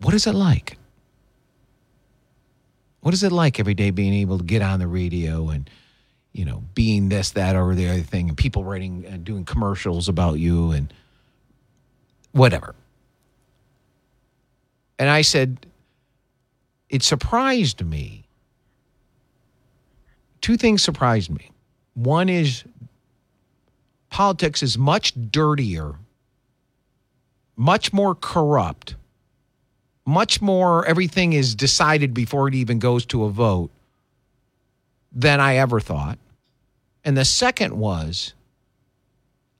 What 0.00 0.14
is 0.14 0.26
it 0.26 0.34
like? 0.34 0.78
What 3.00 3.14
is 3.14 3.24
it 3.24 3.32
like 3.32 3.58
every 3.58 3.74
day 3.74 3.90
being 3.90 4.14
able 4.14 4.38
to 4.38 4.44
get 4.44 4.62
on 4.62 4.78
the 4.78 4.86
radio 4.86 5.48
and 5.48 5.68
you 6.32 6.44
know, 6.46 6.62
being 6.74 7.08
this, 7.08 7.30
that, 7.32 7.56
or 7.56 7.74
the 7.74 7.88
other 7.88 8.00
thing, 8.00 8.28
and 8.28 8.36
people 8.36 8.64
writing 8.64 9.04
and 9.06 9.24
doing 9.24 9.44
commercials 9.44 10.08
about 10.08 10.38
you 10.38 10.70
and 10.70 10.92
whatever. 12.32 12.74
And 14.98 15.10
I 15.10 15.22
said, 15.22 15.66
it 16.88 17.02
surprised 17.02 17.84
me. 17.84 18.24
Two 20.40 20.56
things 20.56 20.82
surprised 20.82 21.30
me. 21.30 21.50
One 21.94 22.28
is 22.28 22.64
politics 24.10 24.62
is 24.62 24.78
much 24.78 25.12
dirtier, 25.30 25.94
much 27.62 27.92
more 27.92 28.16
corrupt, 28.16 28.96
much 30.04 30.42
more 30.42 30.84
everything 30.84 31.32
is 31.32 31.54
decided 31.54 32.12
before 32.12 32.48
it 32.48 32.54
even 32.56 32.80
goes 32.80 33.06
to 33.06 33.22
a 33.22 33.30
vote 33.30 33.70
than 35.12 35.40
I 35.40 35.56
ever 35.58 35.78
thought. 35.78 36.18
And 37.04 37.16
the 37.16 37.24
second 37.24 37.78
was 37.78 38.34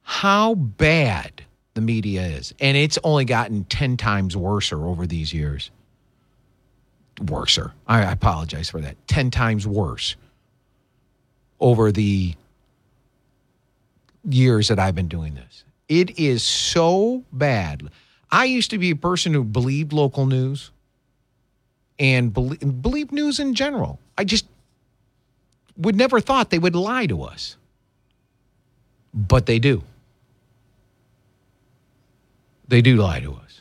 how 0.03 0.57
bad 0.57 1.43
the 1.75 1.81
media 1.81 2.23
is. 2.23 2.53
And 2.59 2.77
it's 2.77 2.99
only 3.05 3.25
gotten 3.25 3.65
10 3.65 3.97
times 3.97 4.37
worse 4.37 4.73
over 4.73 5.07
these 5.07 5.33
years. 5.33 5.71
Worser. 7.29 7.73
I 7.87 8.03
apologize 8.11 8.69
for 8.69 8.81
that. 8.81 8.97
10 9.07 9.31
times 9.31 9.65
worse 9.65 10.17
over 11.61 11.93
the 11.93 12.35
years 14.29 14.69
that 14.69 14.81
I've 14.81 14.97
been 14.97 15.09
doing 15.09 15.35
this. 15.35 15.65
It 15.93 16.19
is 16.19 16.43
so 16.43 17.23
bad. 17.35 17.91
I 18.31 18.47
used 18.47 18.71
to 18.71 18.79
be 18.79 18.89
a 18.89 18.97
person 18.97 19.35
who 19.35 19.45
believed 19.45 19.93
local 19.93 20.25
news 20.25 20.71
and 21.99 22.33
believe, 22.33 22.81
believed 22.81 23.13
news 23.13 23.39
in 23.39 23.53
general. 23.53 24.01
I 24.17 24.25
just 24.25 24.47
would 25.77 25.95
never 25.95 26.19
thought 26.19 26.49
they 26.49 26.59
would 26.59 26.75
lie 26.75 27.05
to 27.09 27.25
us. 27.25 27.59
But 29.13 29.45
they 29.45 29.59
do. 29.59 29.83
They 32.69 32.81
do 32.81 32.97
lie 32.97 33.21
to 33.21 33.35
us. 33.35 33.61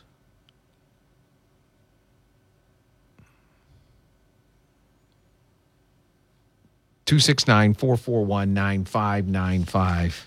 Two 7.04 7.20
six 7.20 7.46
nine 7.46 7.74
four 7.74 7.98
four 7.98 8.24
one 8.24 8.54
nine 8.54 8.86
five 8.86 9.28
nine 9.28 9.66
five. 9.66 10.26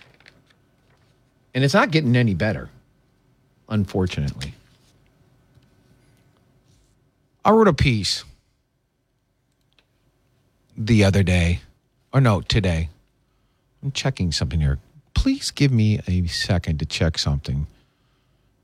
And 1.55 1.63
it's 1.63 1.75
not 1.75 1.93
getting 1.93 2.17
any 2.17 2.35
better, 2.35 2.69
unfortunately. 3.69 4.55
I 7.45 7.51
wrote 7.51 7.69
a 7.69 7.73
piece 7.73 8.25
the 10.77 11.05
other 11.05 11.23
day, 11.23 11.61
or 12.13 12.21
no, 12.21 12.41
today. 12.41 12.89
I'm 13.83 13.93
checking 13.93 14.33
something 14.33 14.61
here. 14.61 14.79
Please 15.15 15.51
give 15.51 15.71
me 15.71 16.01
a 16.09 16.27
second 16.27 16.79
to 16.81 16.87
check 16.87 17.19
something 17.19 17.67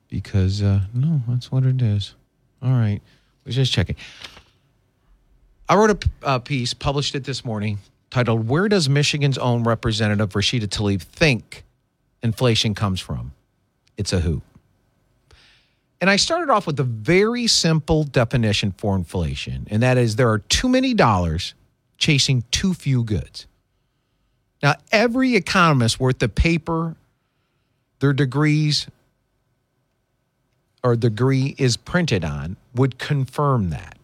because, 0.09 0.63
uh, 0.63 0.81
no, 0.93 1.21
that's 1.29 1.53
what 1.53 1.65
it 1.65 1.81
is. 1.81 2.15
All 2.63 2.73
right. 2.73 3.01
We're 3.45 3.53
just 3.53 3.73
checking. 3.73 3.97
I 5.69 5.77
wrote 5.77 6.05
a 6.25 6.35
a 6.35 6.41
piece, 6.41 6.75
published 6.75 7.15
it 7.15 7.25
this 7.25 7.45
morning, 7.45 7.79
titled 8.11 8.49
Where 8.49 8.69
Does 8.69 8.89
Michigan's 8.89 9.39
Own 9.39 9.63
Representative 9.63 10.31
Rashida 10.31 10.67
Tlaib 10.67 11.03
Think 11.03 11.63
Inflation 12.23 12.75
Comes 12.75 13.01
From? 13.01 13.33
It's 13.97 14.13
a 14.13 14.21
hoot. 14.21 14.43
And 16.01 16.09
I 16.09 16.17
started 16.17 16.51
off 16.51 16.67
with 16.67 16.81
a 16.81 16.85
very 16.85 17.47
simple 17.47 18.05
definition 18.05 18.73
for 18.73 18.97
inflation, 18.97 19.67
and 19.71 19.83
that 19.83 19.99
is 19.99 20.17
there 20.17 20.31
are 20.31 20.39
too 20.39 20.69
many 20.69 20.95
dollars 20.95 21.55
chasing 21.99 22.43
too 22.51 22.73
few 22.73 23.05
goods. 23.05 23.47
Now, 24.63 24.75
every 24.91 25.37
economist 25.37 26.01
worth 26.01 26.19
the 26.19 26.29
paper, 26.29 26.97
their 27.99 28.15
degrees, 28.15 28.87
or 30.83 30.97
degree 30.97 31.55
is 31.59 31.77
printed 31.77 32.25
on 32.25 32.57
would 32.75 32.99
confirm 32.99 33.71
that. 33.71 33.99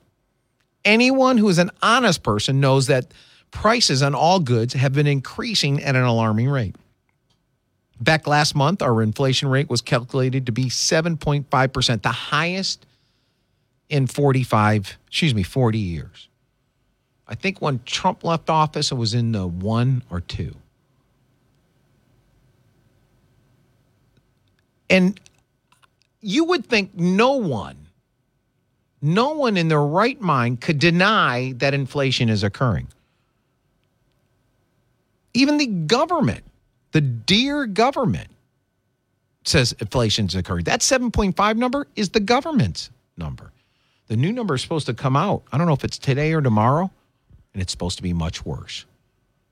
Anyone 0.84 1.38
who 1.38 1.48
is 1.48 1.58
an 1.58 1.70
honest 1.82 2.22
person 2.22 2.60
knows 2.60 2.86
that 2.86 3.12
prices 3.50 4.02
on 4.02 4.14
all 4.14 4.40
goods 4.40 4.74
have 4.74 4.92
been 4.92 5.06
increasing 5.06 5.82
at 5.82 5.96
an 5.96 6.02
alarming 6.02 6.48
rate. 6.48 6.76
Back 8.00 8.26
last 8.26 8.54
month, 8.54 8.82
our 8.82 9.02
inflation 9.02 9.48
rate 9.48 9.70
was 9.70 9.80
calculated 9.80 10.46
to 10.46 10.52
be 10.52 10.66
7.5%, 10.66 12.02
the 12.02 12.08
highest 12.08 12.84
in 13.88 14.06
45, 14.06 14.98
excuse 15.06 15.34
me, 15.34 15.42
40 15.42 15.78
years. 15.78 16.28
I 17.26 17.34
think 17.34 17.60
when 17.60 17.80
Trump 17.84 18.22
left 18.22 18.50
office, 18.50 18.92
it 18.92 18.96
was 18.96 19.14
in 19.14 19.32
the 19.32 19.46
one 19.46 20.02
or 20.10 20.20
two. 20.20 20.54
And 24.88 25.18
you 26.20 26.44
would 26.44 26.66
think 26.66 26.94
no 26.94 27.32
one, 27.32 27.88
no 29.02 29.32
one 29.32 29.56
in 29.56 29.68
their 29.68 29.82
right 29.82 30.20
mind 30.20 30.60
could 30.60 30.78
deny 30.78 31.52
that 31.56 31.74
inflation 31.74 32.28
is 32.28 32.42
occurring. 32.44 32.88
Even 35.34 35.58
the 35.58 35.66
government, 35.66 36.44
the 36.96 37.02
dear 37.02 37.66
government, 37.66 38.28
says 39.44 39.72
inflation's 39.80 40.34
occurring. 40.34 40.64
That 40.64 40.80
7.5 40.80 41.56
number 41.56 41.86
is 41.94 42.08
the 42.08 42.20
government's 42.20 42.88
number. 43.18 43.52
The 44.06 44.16
new 44.16 44.32
number 44.32 44.54
is 44.54 44.62
supposed 44.62 44.86
to 44.86 44.94
come 44.94 45.14
out. 45.14 45.42
I 45.52 45.58
don't 45.58 45.66
know 45.66 45.74
if 45.74 45.84
it's 45.84 45.98
today 45.98 46.32
or 46.32 46.40
tomorrow, 46.40 46.90
and 47.52 47.60
it's 47.60 47.70
supposed 47.70 47.98
to 47.98 48.02
be 48.02 48.14
much 48.14 48.46
worse. 48.46 48.86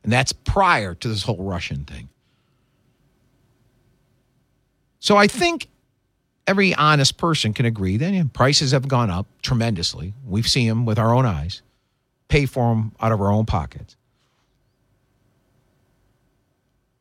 And 0.04 0.10
that's 0.10 0.32
prior 0.32 0.94
to 0.94 1.06
this 1.06 1.22
whole 1.22 1.36
Russian 1.36 1.84
thing. 1.84 2.08
So 4.98 5.18
I 5.18 5.26
think 5.26 5.68
every 6.46 6.74
honest 6.74 7.18
person 7.18 7.52
can 7.52 7.66
agree 7.66 7.98
that 7.98 8.32
prices 8.32 8.72
have 8.72 8.88
gone 8.88 9.10
up 9.10 9.26
tremendously. 9.42 10.14
We've 10.26 10.48
seen 10.48 10.68
them 10.68 10.86
with 10.86 10.98
our 10.98 11.14
own 11.14 11.26
eyes, 11.26 11.60
pay 12.28 12.46
for 12.46 12.74
them 12.74 12.92
out 13.02 13.12
of 13.12 13.20
our 13.20 13.30
own 13.30 13.44
pockets. 13.44 13.98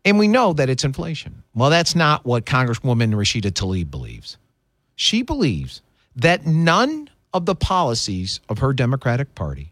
And 0.06 0.20
we 0.20 0.28
know 0.28 0.52
that 0.54 0.70
it's 0.70 0.84
inflation. 0.84 1.44
Well, 1.56 1.70
that's 1.70 1.96
not 1.96 2.26
what 2.26 2.46
Congresswoman 2.46 3.13
Rashida 3.13 3.52
Tlaib 3.52 3.89
believes. 3.89 4.38
She 4.96 5.22
believes 5.22 5.82
that 6.16 6.46
none 6.46 7.10
of 7.34 7.46
the 7.46 7.56
policies 7.56 8.42
of 8.50 8.60
her 8.60 8.74
Democratic 8.74 9.34
Party, 9.34 9.72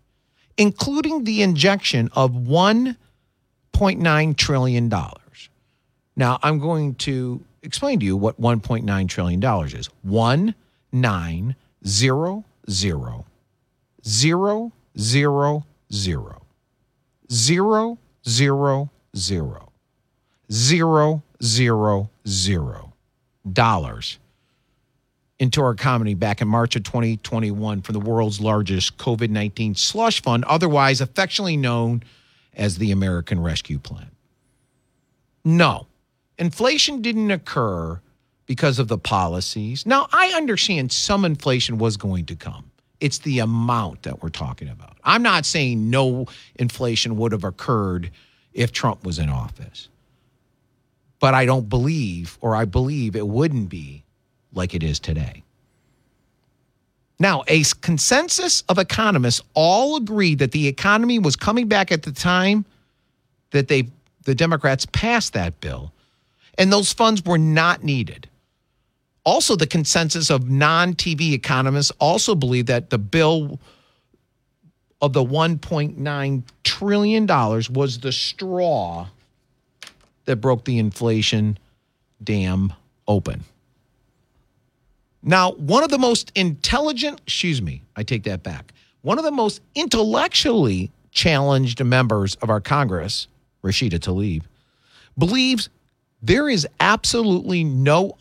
including 0.58 1.26
the 1.26 1.42
injection 1.42 2.10
of 2.14 2.32
$1.9 2.32 4.38
trillion. 4.38 4.90
Now, 6.16 6.40
I'm 6.42 6.60
going 6.60 6.96
to 6.96 7.44
explain 7.62 8.00
to 8.00 8.06
you 8.06 8.18
what 8.18 8.42
$1.9 8.42 9.10
trillion 9.10 9.44
is. 9.76 9.90
One 10.02 10.56
nine 10.92 11.56
zero 11.86 12.44
zero 12.70 13.26
zero 14.06 14.72
zero 14.98 15.64
zero 15.92 16.42
zero 17.32 17.98
zero 18.28 18.90
zero 19.16 19.71
zero 20.52 21.24
zero 21.42 22.10
zero 22.28 22.94
dollars 23.52 24.20
into 25.40 25.60
our 25.60 25.72
economy 25.72 26.14
back 26.14 26.40
in 26.40 26.48
March 26.48 26.76
of 26.76 26.84
2021 26.84 27.82
from 27.82 27.94
the 27.94 28.00
world's 28.00 28.40
largest 28.40 28.98
COVID 28.98 29.30
19 29.30 29.74
slush 29.76 30.22
fund, 30.22 30.46
otherwise 30.46 31.02
affectionately 31.02 31.58
known 31.58 32.04
as 32.56 32.78
the 32.78 32.92
American 32.92 33.42
Rescue 33.42 33.80
Plan. 33.80 34.12
No, 35.44 35.88
inflation 36.38 37.02
didn't 37.02 37.32
occur 37.32 38.00
because 38.46 38.78
of 38.78 38.88
the 38.88 38.98
policies. 38.98 39.86
Now, 39.86 40.08
I 40.12 40.34
understand 40.34 40.92
some 40.92 41.26
inflation 41.26 41.80
was 41.80 41.98
going 41.98 42.26
to 42.26 42.36
come. 42.36 42.70
It's 43.00 43.18
the 43.20 43.40
amount 43.40 44.04
that 44.04 44.22
we're 44.22 44.30
talking 44.30 44.70
about. 44.70 44.98
I'm 45.04 45.24
not 45.24 45.46
saying 45.46 45.90
no 45.90 46.28
inflation 46.56 47.18
would 47.18 47.32
have 47.32 47.46
occurred 47.46 48.12
if 48.54 48.72
Trump 48.72 49.06
was 49.06 49.18
in 49.18 49.30
office. 49.30 49.88
But 51.22 51.34
I 51.34 51.46
don't 51.46 51.70
believe, 51.70 52.38
or 52.42 52.56
I 52.56 52.66
believe 52.66 53.16
it 53.16 53.28
wouldn't 53.28 53.70
be 53.70 54.04
like 54.54 54.74
it 54.74 54.84
is 54.84 55.00
today. 55.00 55.44
Now, 57.20 57.44
a 57.48 57.64
consensus 57.82 58.64
of 58.68 58.80
economists 58.80 59.42
all 59.54 59.96
agreed 59.96 60.40
that 60.40 60.52
the 60.52 60.68
economy 60.68 61.20
was 61.20 61.36
coming 61.36 61.68
back 61.68 61.92
at 61.92 62.02
the 62.04 62.12
time 62.12 62.66
that 63.52 63.70
they 63.70 63.88
the 64.24 64.36
Democrats 64.36 64.86
passed 64.88 65.34
that 65.34 65.62
bill, 65.62 65.94
and 66.58 66.72
those 66.72 66.94
funds 66.94 67.24
were 67.24 67.38
not 67.38 67.84
needed. 67.84 68.28
Also, 69.24 69.56
the 69.56 69.68
consensus 69.68 70.30
of 70.30 70.50
non-TV 70.50 71.34
economists 71.34 71.92
also 72.00 72.34
believed 72.36 72.68
that 72.68 72.90
the 72.90 72.98
bill 72.98 73.60
of 75.02 75.14
the 75.14 75.24
1.9 75.24 76.44
trillion 76.64 77.26
dollars 77.26 77.70
was 77.70 78.00
the 78.00 78.12
straw 78.12 79.08
that 80.26 80.38
broke 80.38 80.66
the 80.66 80.78
inflation 80.78 81.58
dam 82.24 82.74
open. 83.08 83.44
Now, 85.24 85.52
one 85.52 85.84
of 85.84 85.90
the 85.90 85.98
most 85.98 86.32
intelligent, 86.36 87.22
excuse 87.26 87.62
me, 87.62 87.84
I 87.96 88.04
take 88.04 88.24
that 88.24 88.44
back. 88.44 88.74
One 89.02 89.18
of 89.18 89.24
the 89.24 89.32
most 89.32 89.62
intellectually 89.76 90.92
challenged 91.12 91.84
members 91.84 92.36
of 92.36 92.50
our 92.50 92.62
Congress, 92.62 93.28
Rashida 93.64 94.00
Tlaib, 94.00 94.44
believes 95.18 95.70
there 96.24 96.50
is 96.50 96.68
absolutely 96.80 97.64
no 97.64 98.16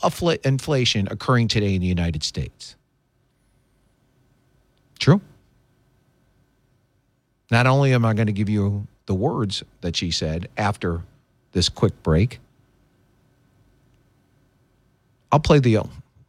inflation 0.44 1.08
occurring 1.10 1.48
today 1.48 1.74
in 1.74 1.80
the 1.80 1.86
United 1.86 2.22
States. 2.22 2.76
True. 4.98 5.20
Not 7.50 7.66
only 7.66 7.92
am 7.92 8.04
I 8.04 8.14
going 8.14 8.26
to 8.26 8.32
give 8.32 8.48
you 8.48 8.86
the 9.06 9.14
words 9.14 9.62
that 9.80 9.96
she 9.96 10.10
said 10.10 10.48
after 10.56 11.02
this 11.52 11.68
quick 11.68 12.02
break, 12.02 12.40
I'll 15.32 15.40
play 15.40 15.58
the. 15.58 15.78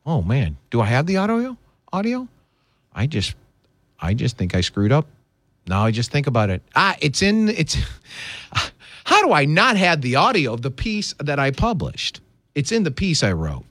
Oh 0.06 0.22
man, 0.22 0.58
do 0.70 0.82
I 0.82 0.86
have 0.86 1.06
the 1.06 1.18
audio? 1.18 1.58
Audio? 1.94 2.28
I 2.94 3.08
just, 3.08 3.36
I 4.00 4.14
just 4.14 4.38
think 4.38 4.56
I 4.56 4.62
screwed 4.62 4.92
up. 4.92 5.08
Now 5.68 5.86
I 5.86 5.92
just 5.92 6.12
think 6.12 6.28
about 6.28 6.50
it. 6.50 6.62
Ah, 6.76 6.96
it's 7.00 7.22
in. 7.22 7.50
It's. 7.50 7.78
How 9.04 9.26
do 9.26 9.34
I 9.34 9.46
not 9.46 9.78
have 9.78 10.02
the 10.02 10.16
audio 10.16 10.54
of 10.54 10.62
the 10.62 10.72
piece 10.72 11.14
that 11.20 11.40
I 11.40 11.52
published? 11.52 12.22
It's 12.56 12.72
in 12.72 12.84
the 12.84 12.92
piece 12.92 13.24
I 13.24 13.32
wrote. 13.32 13.66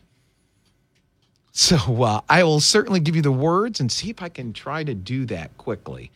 So 1.53 2.03
uh, 2.03 2.21
I 2.29 2.45
will 2.45 2.61
certainly 2.61 3.01
give 3.01 3.17
you 3.17 3.23
the 3.23 3.33
words 3.33 3.81
and 3.81 3.91
see 3.91 4.11
if 4.11 4.23
I 4.23 4.29
can 4.29 4.53
try 4.53 4.85
to 4.85 4.95
do 4.95 5.27
that 5.27 5.57
quickly. 5.59 6.11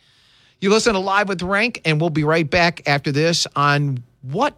You 0.61 0.69
listen 0.69 0.93
to 0.93 0.99
Live 0.99 1.27
with 1.27 1.39
Renk, 1.39 1.81
and 1.85 1.99
we'll 1.99 2.09
be 2.09 2.23
right 2.23 2.49
back 2.49 2.81
after 2.87 3.11
this 3.11 3.45
on 3.55 4.01
what 4.21 4.55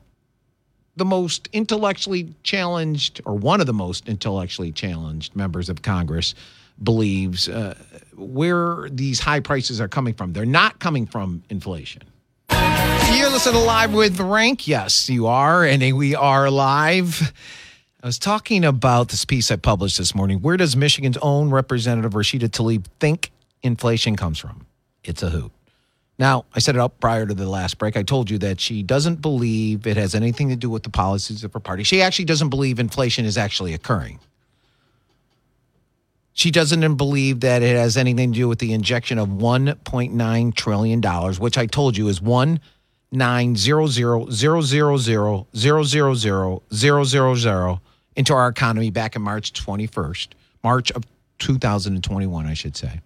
the 0.98 1.06
most 1.06 1.48
intellectually 1.54 2.34
challenged, 2.44 3.22
or 3.26 3.36
one 3.36 3.62
of 3.62 3.68
the 3.68 3.74
most 3.74 4.10
intellectually 4.10 4.72
challenged 4.72 5.36
members 5.36 5.70
of 5.70 5.84
Congress 5.84 6.36
believes 6.84 7.48
uh, 7.48 7.76
where 8.16 8.90
these 8.90 9.20
high 9.20 9.40
prices 9.40 9.80
are 9.80 9.88
coming 9.88 10.14
from. 10.14 10.34
They're 10.34 10.46
not 10.46 10.80
coming 10.80 11.06
from 11.06 11.44
inflation. 11.50 12.02
You're 12.50 13.30
listening 13.30 13.64
Live 13.64 13.94
with 13.94 14.18
Renk. 14.18 14.68
Yes, 14.68 15.10
you 15.10 15.28
are. 15.28 15.64
And 15.64 15.82
we 15.96 16.14
are 16.16 16.50
live. 16.52 17.32
I 18.04 18.06
was 18.06 18.20
talking 18.20 18.66
about 18.66 19.10
this 19.10 19.24
piece 19.26 19.50
I 19.50 19.56
published 19.56 19.98
this 19.98 20.14
morning. 20.14 20.40
Where 20.40 20.58
does 20.58 20.76
Michigan's 20.76 21.18
own 21.18 21.50
Representative 21.50 22.14
Rashida 22.14 22.50
Tlaib 22.50 22.86
think 23.00 23.32
inflation 23.64 24.16
comes 24.16 24.40
from? 24.40 24.66
It's 25.04 25.24
a 25.24 25.30
hoot. 25.30 25.52
Now, 26.20 26.46
I 26.54 26.60
set 26.60 26.76
it 26.76 26.80
up 26.80 27.00
prior 27.00 27.26
to 27.26 27.34
the 27.34 27.48
last 27.48 27.78
break. 27.78 27.96
I 27.96 28.04
told 28.04 28.30
you 28.30 28.40
that 28.40 28.60
she 28.60 28.82
doesn't 28.82 29.22
believe 29.22 29.86
it 29.86 29.98
has 29.98 30.16
anything 30.16 30.50
to 30.50 30.56
do 30.56 30.70
with 30.70 30.84
the 30.84 30.90
policies 30.90 31.44
of 31.44 31.54
her 31.54 31.60
party. 31.60 31.84
She 31.84 32.02
actually 32.02 32.26
doesn't 32.26 32.50
believe 32.50 32.80
inflation 32.80 33.26
is 33.26 33.38
actually 33.38 33.74
occurring. 33.74 34.20
She 36.34 36.52
doesn't 36.52 36.96
believe 36.96 37.40
that 37.42 37.62
it 37.62 37.76
has 37.76 37.98
anything 37.98 38.32
to 38.32 38.40
do 38.40 38.48
with 38.48 38.60
the 38.60 38.74
injection 38.74 39.18
of 39.18 39.28
$1.9 39.28 40.56
trillion, 40.56 41.02
which 41.34 41.58
I 41.58 41.66
told 41.66 41.98
you 41.98 42.08
is 42.08 42.22
one 42.22 42.60
nine 43.12 43.56
zero 43.56 43.88
zero 43.88 44.30
zero 44.30 44.62
zero 44.62 44.98
zero 44.98 45.48
zero 45.56 45.86
zero 45.86 46.14
zero 46.14 46.62
zero 46.74 47.04
zero 47.04 47.36
zero 47.36 47.82
into 48.16 48.34
our 48.34 48.50
economy 48.50 48.90
back 48.92 49.16
in 49.16 49.22
March 49.22 49.54
21st, 49.54 50.30
March 50.64 50.92
of 50.92 51.06
2021, 51.40 52.46
I 52.46 52.54
should 52.54 52.76
say. 52.76 53.00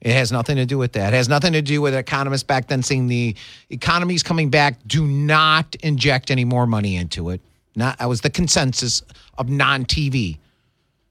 It 0.00 0.12
has 0.12 0.32
nothing 0.32 0.56
to 0.56 0.64
do 0.64 0.78
with 0.78 0.92
that. 0.92 1.12
It 1.12 1.16
has 1.16 1.28
nothing 1.28 1.52
to 1.52 1.62
do 1.62 1.82
with 1.82 1.94
economists 1.94 2.42
back 2.42 2.68
then 2.68 2.82
saying 2.82 3.08
the 3.08 3.36
economy's 3.68 4.22
coming 4.22 4.48
back. 4.48 4.76
Do 4.86 5.06
not 5.06 5.74
inject 5.76 6.30
any 6.30 6.44
more 6.44 6.66
money 6.66 6.96
into 6.96 7.30
it. 7.30 7.40
Not 7.76 7.98
that 7.98 8.08
was 8.08 8.22
the 8.22 8.30
consensus 8.30 9.02
of 9.36 9.48
non-TV 9.48 10.38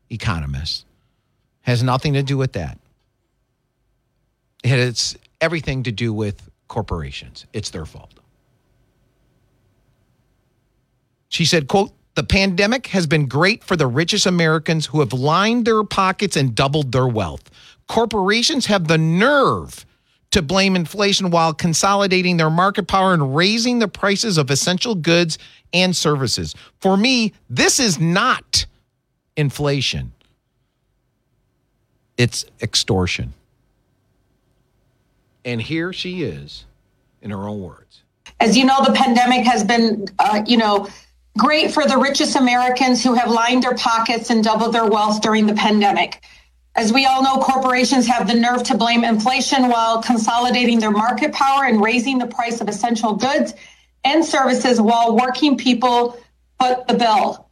economists. 0.10 0.86
Has 1.62 1.84
nothing 1.84 2.14
to 2.14 2.24
do 2.24 2.38
with 2.38 2.54
that. 2.54 2.80
It 4.64 4.70
has 4.70 5.18
everything 5.40 5.84
to 5.84 5.92
do 5.92 6.12
with 6.12 6.50
corporations. 6.68 7.46
It's 7.54 7.70
their 7.70 7.86
fault. 7.86 8.14
She 11.30 11.46
said, 11.46 11.68
quote, 11.68 11.92
the 12.16 12.24
pandemic 12.24 12.88
has 12.88 13.08
been 13.08 13.28
great 13.28 13.64
for 13.64 13.76
the 13.76 13.88
richest 13.88 14.26
Americans 14.26 14.88
who 14.88 15.00
have 15.00 15.14
lined 15.14 15.66
their 15.66 15.84
pockets 15.84 16.36
and 16.36 16.56
doubled 16.56 16.92
their 16.92 17.08
wealth. 17.08 17.50
Corporations 17.90 18.68
have 18.68 18.88
the 18.88 19.00
nerve 19.00 19.86
to 20.32 20.44
blame 20.44 20.76
inflation 20.76 21.32
while 21.32 21.56
consolidating 21.56 22.38
their 22.38 22.52
market 22.52 22.88
power 22.88 23.16
and 23.16 23.36
raising 23.36 23.80
the 23.80 23.88
prices 23.88 24.38
of 24.38 24.52
essential 24.52 24.94
goods 24.94 25.40
and 25.74 25.96
services. 25.96 26.54
For 26.80 26.96
me, 26.96 27.34
this 27.50 27.80
is 27.80 28.00
not 28.00 28.68
inflation, 29.36 30.12
it's 32.16 32.46
extortion. 32.62 33.34
And 35.44 35.60
here 35.60 35.92
she 35.92 36.22
is 36.22 36.66
in 37.24 37.32
her 37.32 37.48
own 37.48 37.62
words. 37.62 38.04
As 38.40 38.56
you 38.56 38.66
know, 38.66 38.84
the 38.86 38.94
pandemic 38.94 39.48
has 39.48 39.64
been, 39.64 40.06
uh, 40.20 40.44
you 40.46 40.58
know, 40.58 40.88
great 41.38 41.72
for 41.72 41.88
the 41.88 41.98
richest 41.98 42.36
Americans 42.36 43.04
who 43.04 43.16
have 43.16 43.32
lined 43.32 43.64
their 43.64 43.76
pockets 43.76 44.30
and 44.30 44.44
doubled 44.44 44.76
their 44.76 44.86
wealth 44.86 45.22
during 45.22 45.48
the 45.48 45.56
pandemic. 45.56 46.22
As 46.80 46.94
we 46.94 47.06
all 47.06 47.22
know, 47.22 47.40
corporations 47.40 48.08
have 48.08 48.26
the 48.26 48.34
nerve 48.34 48.64
to 48.64 48.78
blame 48.78 49.04
inflation 49.04 49.68
while 49.68 50.02
consolidating 50.02 50.80
their 50.80 50.92
market 50.92 51.34
power 51.34 51.66
and 51.66 51.82
raising 51.82 52.18
the 52.18 52.26
price 52.26 52.62
of 52.62 52.70
essential 52.70 53.16
goods 53.16 53.54
and 54.06 54.24
services 54.24 54.80
while 54.80 55.18
working 55.18 55.58
people 55.58 56.18
foot 56.58 56.88
the 56.88 56.94
bill. 56.94 57.50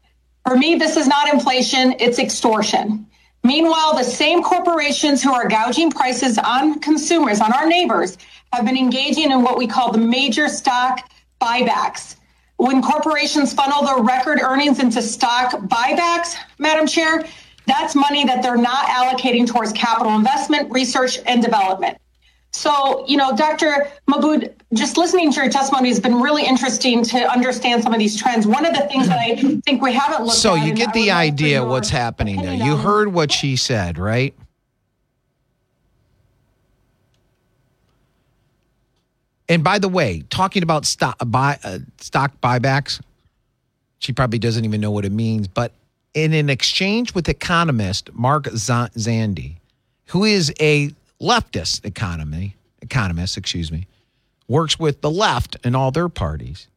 For 0.48 0.56
me, 0.56 0.76
this 0.76 0.96
is 0.96 1.08
not 1.08 1.34
inflation, 1.34 1.96
it's 2.00 2.20
extortion. 2.20 3.06
Meanwhile, 3.44 3.98
the 3.98 4.06
same 4.06 4.42
corporations 4.42 5.22
who 5.22 5.34
are 5.34 5.50
gouging 5.50 5.92
prices 5.92 6.38
on 6.38 6.80
consumers, 6.80 7.42
on 7.42 7.52
our 7.52 7.68
neighbors, 7.68 8.18
have 8.54 8.64
been 8.64 8.78
engaging 8.78 9.32
in 9.32 9.44
what 9.44 9.58
we 9.58 9.68
call 9.68 9.92
the 9.92 9.98
major 9.98 10.48
stock 10.48 11.12
buybacks 11.42 12.16
when 12.58 12.82
corporations 12.82 13.54
funnel 13.54 13.84
their 13.84 14.04
record 14.04 14.40
earnings 14.42 14.80
into 14.80 15.02
stock 15.02 15.52
buybacks, 15.52 16.36
Madam 16.58 16.88
Chair, 16.88 17.24
that's 17.68 17.96
money 17.96 18.26
that 18.26 18.42
they're 18.42 18.58
not 18.58 18.86
allocating 18.88 19.46
towards 19.46 19.72
capital 19.74 20.16
investment, 20.16 20.72
research, 20.72 21.20
and 21.26 21.44
development. 21.44 21.98
So, 22.52 23.06
you 23.08 23.18
know, 23.18 23.36
Dr. 23.36 23.92
Mahboud, 24.10 24.54
just 24.74 24.98
listening 24.98 25.32
to 25.34 25.42
your 25.42 25.50
testimony 25.50 25.90
has 25.90 26.00
been 26.00 26.22
really 26.22 26.46
interesting 26.46 27.04
to 27.04 27.30
understand 27.30 27.84
some 27.84 27.94
of 27.94 28.00
these 28.00 28.20
trends. 28.20 28.48
One 28.48 28.66
of 28.66 28.74
the 28.74 28.88
things 28.88 29.08
that 29.10 29.20
I 29.20 29.36
think 29.36 29.82
we 29.82 29.94
haven't 29.94 30.26
looked 30.26 30.38
so 30.38 30.56
at. 30.56 30.62
So 30.62 30.66
you 30.66 30.74
get 30.74 30.94
the 30.94 31.12
idea 31.12 31.64
what's 31.64 31.90
happening 31.90 32.42
there. 32.42 32.54
You 32.54 32.78
heard 32.78 33.14
what 33.14 33.32
she 33.32 33.58
said, 33.58 34.00
right? 34.00 34.34
And 39.50 39.64
by 39.64 39.80
the 39.80 39.88
way, 39.88 40.24
talking 40.30 40.64
about 40.64 40.86
stock 40.86 41.18
buy 41.26 41.58
uh, 41.64 41.80
stock 42.00 42.42
buybacks, 42.42 43.02
she 44.00 44.12
probably 44.14 44.40
doesn't 44.40 44.66
even 44.66 44.82
know 44.82 44.92
what 44.92 45.06
it 45.06 45.12
means. 45.12 45.48
But 45.48 45.74
in 46.14 46.34
an 46.34 46.50
exchange 46.50 47.14
with 47.14 47.30
economist 47.30 48.14
Mark 48.14 48.46
Zandi, 48.46 49.58
who 50.08 50.24
is 50.24 50.54
a 50.60 50.92
leftist 51.22 51.86
economy 51.86 52.56
economist, 52.82 53.38
excuse 53.38 53.72
me, 53.72 53.88
works 54.48 54.80
with 54.80 55.02
the 55.02 55.12
left 55.12 55.58
and 55.64 55.76
all 55.76 55.92
their 55.92 56.10
parties. 56.10 56.68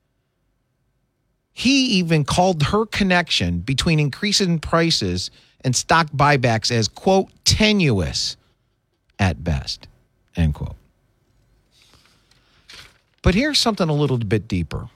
He 1.52 1.86
even 1.98 2.24
called 2.24 2.62
her 2.64 2.86
connection 2.86 3.58
between 3.60 4.00
increasing 4.00 4.58
prices 4.58 5.30
and 5.62 5.76
stock 5.76 6.08
buybacks 6.10 6.70
as 6.70 6.88
quote 6.88 7.28
tenuous 7.44 8.36
at 9.18 9.44
best, 9.44 9.86
end 10.36 10.54
quote. 10.54 10.76
But 13.22 13.34
here's 13.34 13.58
something 13.58 13.88
a 13.88 13.94
little 13.94 14.16
bit 14.16 14.48
deeper. 14.48 14.88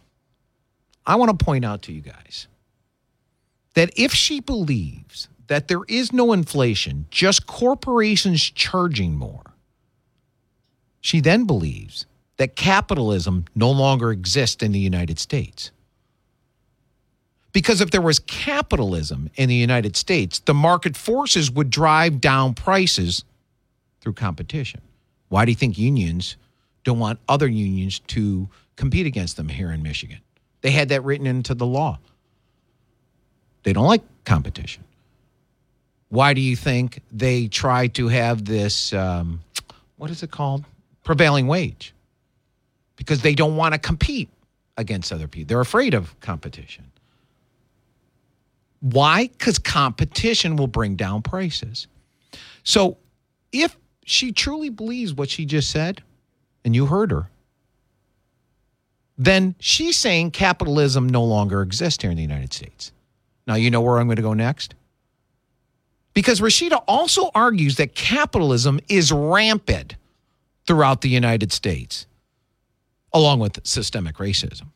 I 1.07 1.17
want 1.17 1.39
to 1.39 1.45
point 1.45 1.65
out 1.65 1.83
to 1.83 1.93
you 1.93 2.01
guys 2.01 2.47
that 3.75 3.91
if 3.97 4.13
she 4.13 4.41
believes 4.41 5.29
that 5.47 5.69
there 5.69 5.83
is 5.89 6.13
no 6.13 6.33
inflation, 6.33 7.07
just 7.11 7.47
corporations 7.47 8.43
charging 8.43 9.17
more, 9.17 9.55
she 11.01 11.21
then 11.21 11.45
believes 11.45 12.07
that 12.37 12.57
capitalism 12.57 13.45
no 13.55 13.71
longer 13.71 14.11
exists 14.11 14.63
in 14.63 14.73
the 14.73 14.79
United 14.79 15.19
States. 15.19 15.71
Because 17.53 17.81
if 17.81 17.91
there 17.91 18.01
was 18.01 18.19
capitalism 18.19 19.31
in 19.37 19.49
the 19.49 19.55
United 19.55 19.97
States, 19.97 20.41
the 20.41 20.55
market 20.55 20.97
forces 20.97 21.51
would 21.51 21.71
drive 21.71 22.21
down 22.21 22.55
prices 22.55 23.25
through 24.01 24.15
competition. 24.15 24.81
Why 25.29 25.45
do 25.45 25.53
you 25.53 25.57
think 25.57 25.79
unions 25.79 26.37
don't 26.85 26.99
want 26.99 27.19
other 27.29 27.49
unions 27.49 27.99
to 27.99 28.49
compete 28.77 29.07
against 29.07 29.37
them 29.37 29.49
here 29.49 29.73
in 29.73 29.83
Michigan. 29.83 30.21
They 30.61 30.71
had 30.71 30.91
that 30.91 31.03
written 31.05 31.27
into 31.27 31.55
the 31.55 31.67
law. 31.67 31.99
They 33.65 33.73
don't 33.73 33.87
like 33.87 34.03
competition. 34.25 34.85
Why 36.11 36.35
do 36.35 36.41
you 36.41 36.55
think 36.57 37.01
they 37.11 37.49
try 37.49 37.89
to 37.89 38.09
have 38.09 38.45
this, 38.45 38.93
um, 38.93 39.41
what 39.97 40.11
is 40.11 40.23
it 40.23 40.31
called? 40.31 40.65
Prevailing 41.03 41.49
wage. 41.49 41.93
Because 42.97 43.23
they 43.23 43.35
don't 43.35 43.57
want 43.57 43.75
to 43.75 43.79
compete 43.81 44.29
against 44.77 45.13
other 45.13 45.27
people. 45.27 45.49
They're 45.49 45.61
afraid 45.61 45.95
of 45.95 46.19
competition. 46.21 46.85
Why? 48.81 49.29
Because 49.29 49.59
competition 49.59 50.57
will 50.57 50.69
bring 50.69 50.95
down 50.97 51.23
prices. 51.23 51.89
So 52.63 52.99
if 53.53 53.77
she 54.05 54.33
truly 54.33 54.69
believes 54.69 55.15
what 55.15 55.31
she 55.31 55.47
just 55.47 55.71
said, 55.71 56.03
and 56.65 56.75
you 56.75 56.87
heard 56.87 57.11
her. 57.11 57.29
then 59.19 59.55
she's 59.61 59.97
saying 59.97 60.31
capitalism 60.31 61.09
no 61.09 61.23
longer 61.25 61.63
exists 61.63 62.03
here 62.03 62.11
in 62.11 62.17
the 62.17 62.23
United 62.23 62.53
States. 62.53 62.93
Now, 63.47 63.55
you 63.55 63.71
know 63.71 63.81
where 63.81 63.99
I'm 63.99 64.07
going 64.07 64.17
to 64.17 64.23
go 64.23 64.35
next? 64.35 64.75
Because 66.15 66.41
Rashida 66.41 66.83
also 66.87 67.31
argues 67.35 67.77
that 67.77 67.95
capitalism 67.95 68.81
is 68.89 69.13
rampant 69.13 69.97
throughout 70.67 71.01
the 71.01 71.09
United 71.09 71.53
States, 71.53 72.07
along 73.13 73.41
with 73.41 73.59
systemic 73.67 74.17
racism. 74.17 74.69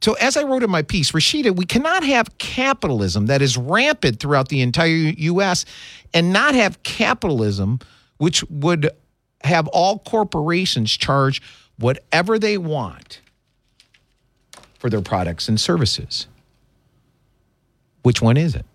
So, 0.00 0.14
as 0.14 0.36
I 0.36 0.44
wrote 0.44 0.62
in 0.62 0.70
my 0.70 0.82
piece, 0.82 1.12
Rashida, 1.12 1.54
we 1.54 1.66
cannot 1.66 2.04
have 2.04 2.38
capitalism 2.38 3.26
that 3.26 3.42
is 3.42 3.56
rampant 3.56 4.20
throughout 4.20 4.48
the 4.48 4.62
entire 4.62 4.88
U.S. 4.88 5.64
and 6.14 6.32
not 6.32 6.54
have 6.54 6.82
capitalism 6.82 7.80
which 8.18 8.44
would 8.44 8.90
have 9.42 9.68
all 9.68 9.98
corporations 10.00 10.96
charge 10.96 11.42
whatever 11.78 12.38
they 12.38 12.58
want 12.58 13.20
for 14.78 14.90
their 14.90 15.00
products 15.00 15.48
and 15.48 15.60
services. 15.60 16.26
Which 18.02 18.22
one 18.22 18.36
is 18.36 18.54
it? 18.54 18.66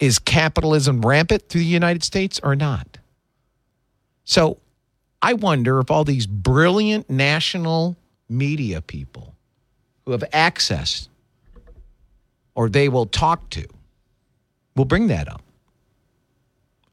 Is 0.00 0.18
capitalism 0.18 1.02
rampant 1.02 1.48
through 1.48 1.62
the 1.62 1.66
United 1.66 2.04
States 2.04 2.40
or 2.42 2.54
not? 2.54 2.98
So 4.24 4.58
I 5.20 5.32
wonder 5.32 5.80
if 5.80 5.90
all 5.90 6.04
these 6.04 6.26
brilliant 6.26 7.10
national 7.10 7.96
media 8.28 8.80
people 8.80 9.34
who 10.04 10.12
have 10.12 10.24
access 10.32 11.08
or 12.54 12.68
they 12.68 12.88
will 12.88 13.06
talk 13.06 13.50
to 13.50 13.66
will 14.76 14.84
bring 14.84 15.08
that 15.08 15.28
up. 15.28 15.42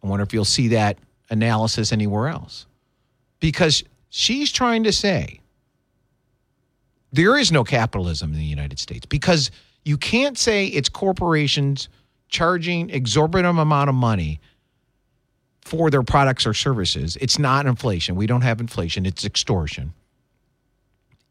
I 0.03 0.07
wonder 0.07 0.23
if 0.23 0.33
you'll 0.33 0.45
see 0.45 0.69
that 0.69 0.97
analysis 1.29 1.91
anywhere 1.91 2.27
else. 2.27 2.65
Because 3.39 3.83
she's 4.09 4.51
trying 4.51 4.83
to 4.83 4.91
say 4.91 5.39
there 7.11 7.37
is 7.37 7.51
no 7.51 7.63
capitalism 7.63 8.31
in 8.33 8.39
the 8.39 8.45
United 8.45 8.79
States 8.79 9.05
because 9.05 9.51
you 9.85 9.97
can't 9.97 10.37
say 10.37 10.65
it's 10.65 10.89
corporations 10.89 11.87
charging 12.27 12.89
exorbitant 12.89 13.57
amount 13.57 13.89
of 13.89 13.95
money 13.95 14.41
for 15.61 15.89
their 15.89 16.03
products 16.03 16.45
or 16.45 16.53
services. 16.53 17.17
It's 17.21 17.39
not 17.39 17.65
inflation. 17.65 18.15
We 18.15 18.27
don't 18.27 18.41
have 18.41 18.59
inflation, 18.59 19.05
it's 19.05 19.23
extortion. 19.23 19.93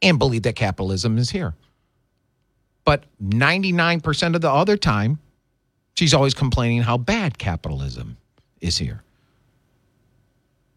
And 0.01 0.19
believe 0.19 0.43
that 0.43 0.55
capitalism 0.55 1.19
is 1.19 1.31
here. 1.31 1.55
But 2.85 3.05
99% 3.23 4.35
of 4.35 4.41
the 4.41 4.51
other 4.51 4.77
time, 4.77 5.19
she's 5.95 6.15
always 6.15 6.35
complaining 6.35 6.83
how 6.83 6.99
bad 6.99 7.39
capitalism 7.39 8.19
is 8.61 8.79
here. 8.79 9.03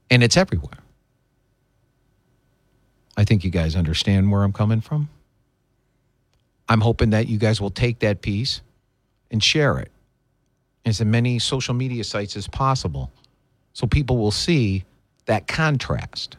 And 0.09 0.23
it's 0.23 0.38
everywhere. 0.38 0.80
I 3.17 3.25
think 3.25 3.43
you 3.43 3.49
guys 3.49 3.75
understand 3.75 4.32
where 4.32 4.43
I'm 4.43 4.53
coming 4.53 4.80
from. 4.80 5.09
I'm 6.70 6.82
hoping 6.82 7.11
that 7.11 7.28
you 7.28 7.38
guys 7.38 7.61
will 7.61 7.72
take 7.72 7.99
that 7.99 8.22
piece 8.22 8.61
and 9.32 9.43
share 9.43 9.80
it 9.80 9.91
as 10.86 11.03
many 11.03 11.39
social 11.39 11.74
media 11.74 12.03
sites 12.03 12.36
as 12.38 12.47
possible 12.47 13.11
so 13.74 13.88
people 13.88 14.18
will 14.18 14.32
see 14.32 14.86
that 15.26 15.47
contrast 15.47 16.38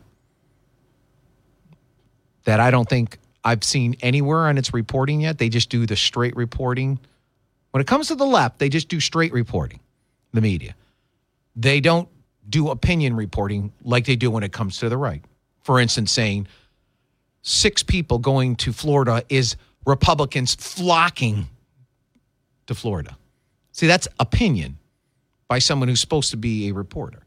that 2.45 2.61
I 2.61 2.70
don't 2.70 2.89
think 2.89 3.18
I've 3.45 3.62
seen 3.62 3.95
anywhere 4.01 4.47
on 4.47 4.59
its 4.59 4.72
reporting 4.72 5.20
yet. 5.20 5.39
They 5.39 5.49
just 5.49 5.70
do 5.70 5.87
the 5.87 5.97
straight 5.97 6.35
reporting. 6.35 6.99
When 7.70 7.81
it 7.81 7.87
comes 7.87 8.09
to 8.09 8.14
the 8.14 8.26
left, 8.26 8.59
they 8.59 8.68
just 8.68 8.89
do 8.89 9.01
straight 9.01 9.33
reporting, 9.33 9.81
the 10.33 10.41
media. 10.41 10.74
They 11.55 11.81
don't 11.81 12.09
do 12.49 12.70
opinion 12.70 13.14
reporting 13.14 13.72
like 13.83 14.07
they 14.07 14.16
do 14.16 14.31
when 14.31 14.43
it 14.43 14.53
comes 14.53 14.79
to 14.79 14.89
the 14.89 14.97
right. 14.97 15.22
For 15.62 15.79
instance, 15.79 16.11
saying 16.11 16.49
six 17.43 17.83
people 17.83 18.18
going 18.18 18.57
to 18.57 18.72
Florida 18.72 19.22
is 19.29 19.57
Republicans 19.89 20.55
flocking 20.55 21.49
to 22.66 22.74
Florida. 22.74 23.16
See, 23.72 23.86
that's 23.86 24.07
opinion 24.20 24.76
by 25.49 25.61
someone 25.61 25.89
who's 25.89 26.01
supposed 26.01 26.30
to 26.30 26.36
be 26.36 26.68
a 26.68 26.74
reporter. 26.74 27.22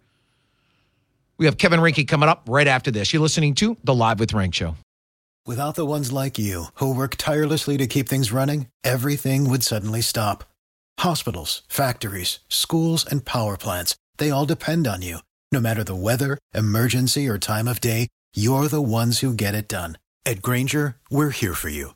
We 1.40 1.48
have 1.48 1.58
Kevin 1.58 1.80
Rinke 1.80 2.08
coming 2.08 2.30
up 2.30 2.44
right 2.48 2.68
after 2.68 2.92
this. 2.92 3.12
You're 3.12 3.22
listening 3.24 3.56
to 3.56 3.78
the 3.84 3.96
Live 3.96 4.20
with 4.20 4.30
Renk 4.30 4.54
show. 4.54 4.76
Without 5.44 5.74
the 5.74 5.88
ones 5.88 6.12
like 6.12 6.38
you, 6.38 6.66
who 6.76 6.94
work 6.94 7.16
tirelessly 7.16 7.78
to 7.78 7.88
keep 7.88 8.08
things 8.08 8.32
running, 8.32 8.68
everything 8.84 9.50
would 9.50 9.64
suddenly 9.64 10.02
stop. 10.02 10.44
Hospitals, 11.00 11.64
factories, 11.68 12.40
schools, 12.48 13.04
and 13.10 13.26
power 13.26 13.58
plants, 13.58 13.96
they 14.18 14.30
all 14.30 14.46
depend 14.46 14.86
on 14.86 15.02
you. 15.02 15.18
No 15.52 15.60
matter 15.60 15.84
the 15.84 15.96
weather, 15.96 16.38
emergency, 16.54 17.28
or 17.28 17.40
time 17.40 17.68
of 17.68 17.82
day, 17.82 18.08
you're 18.36 18.68
the 18.68 18.84
ones 18.84 19.22
who 19.22 19.34
get 19.34 19.56
it 19.56 19.68
done. 19.68 19.98
At 20.28 20.44
Grainger, 20.44 20.98
we're 21.10 21.32
here 21.32 21.56
for 21.56 21.70
you 21.70 21.96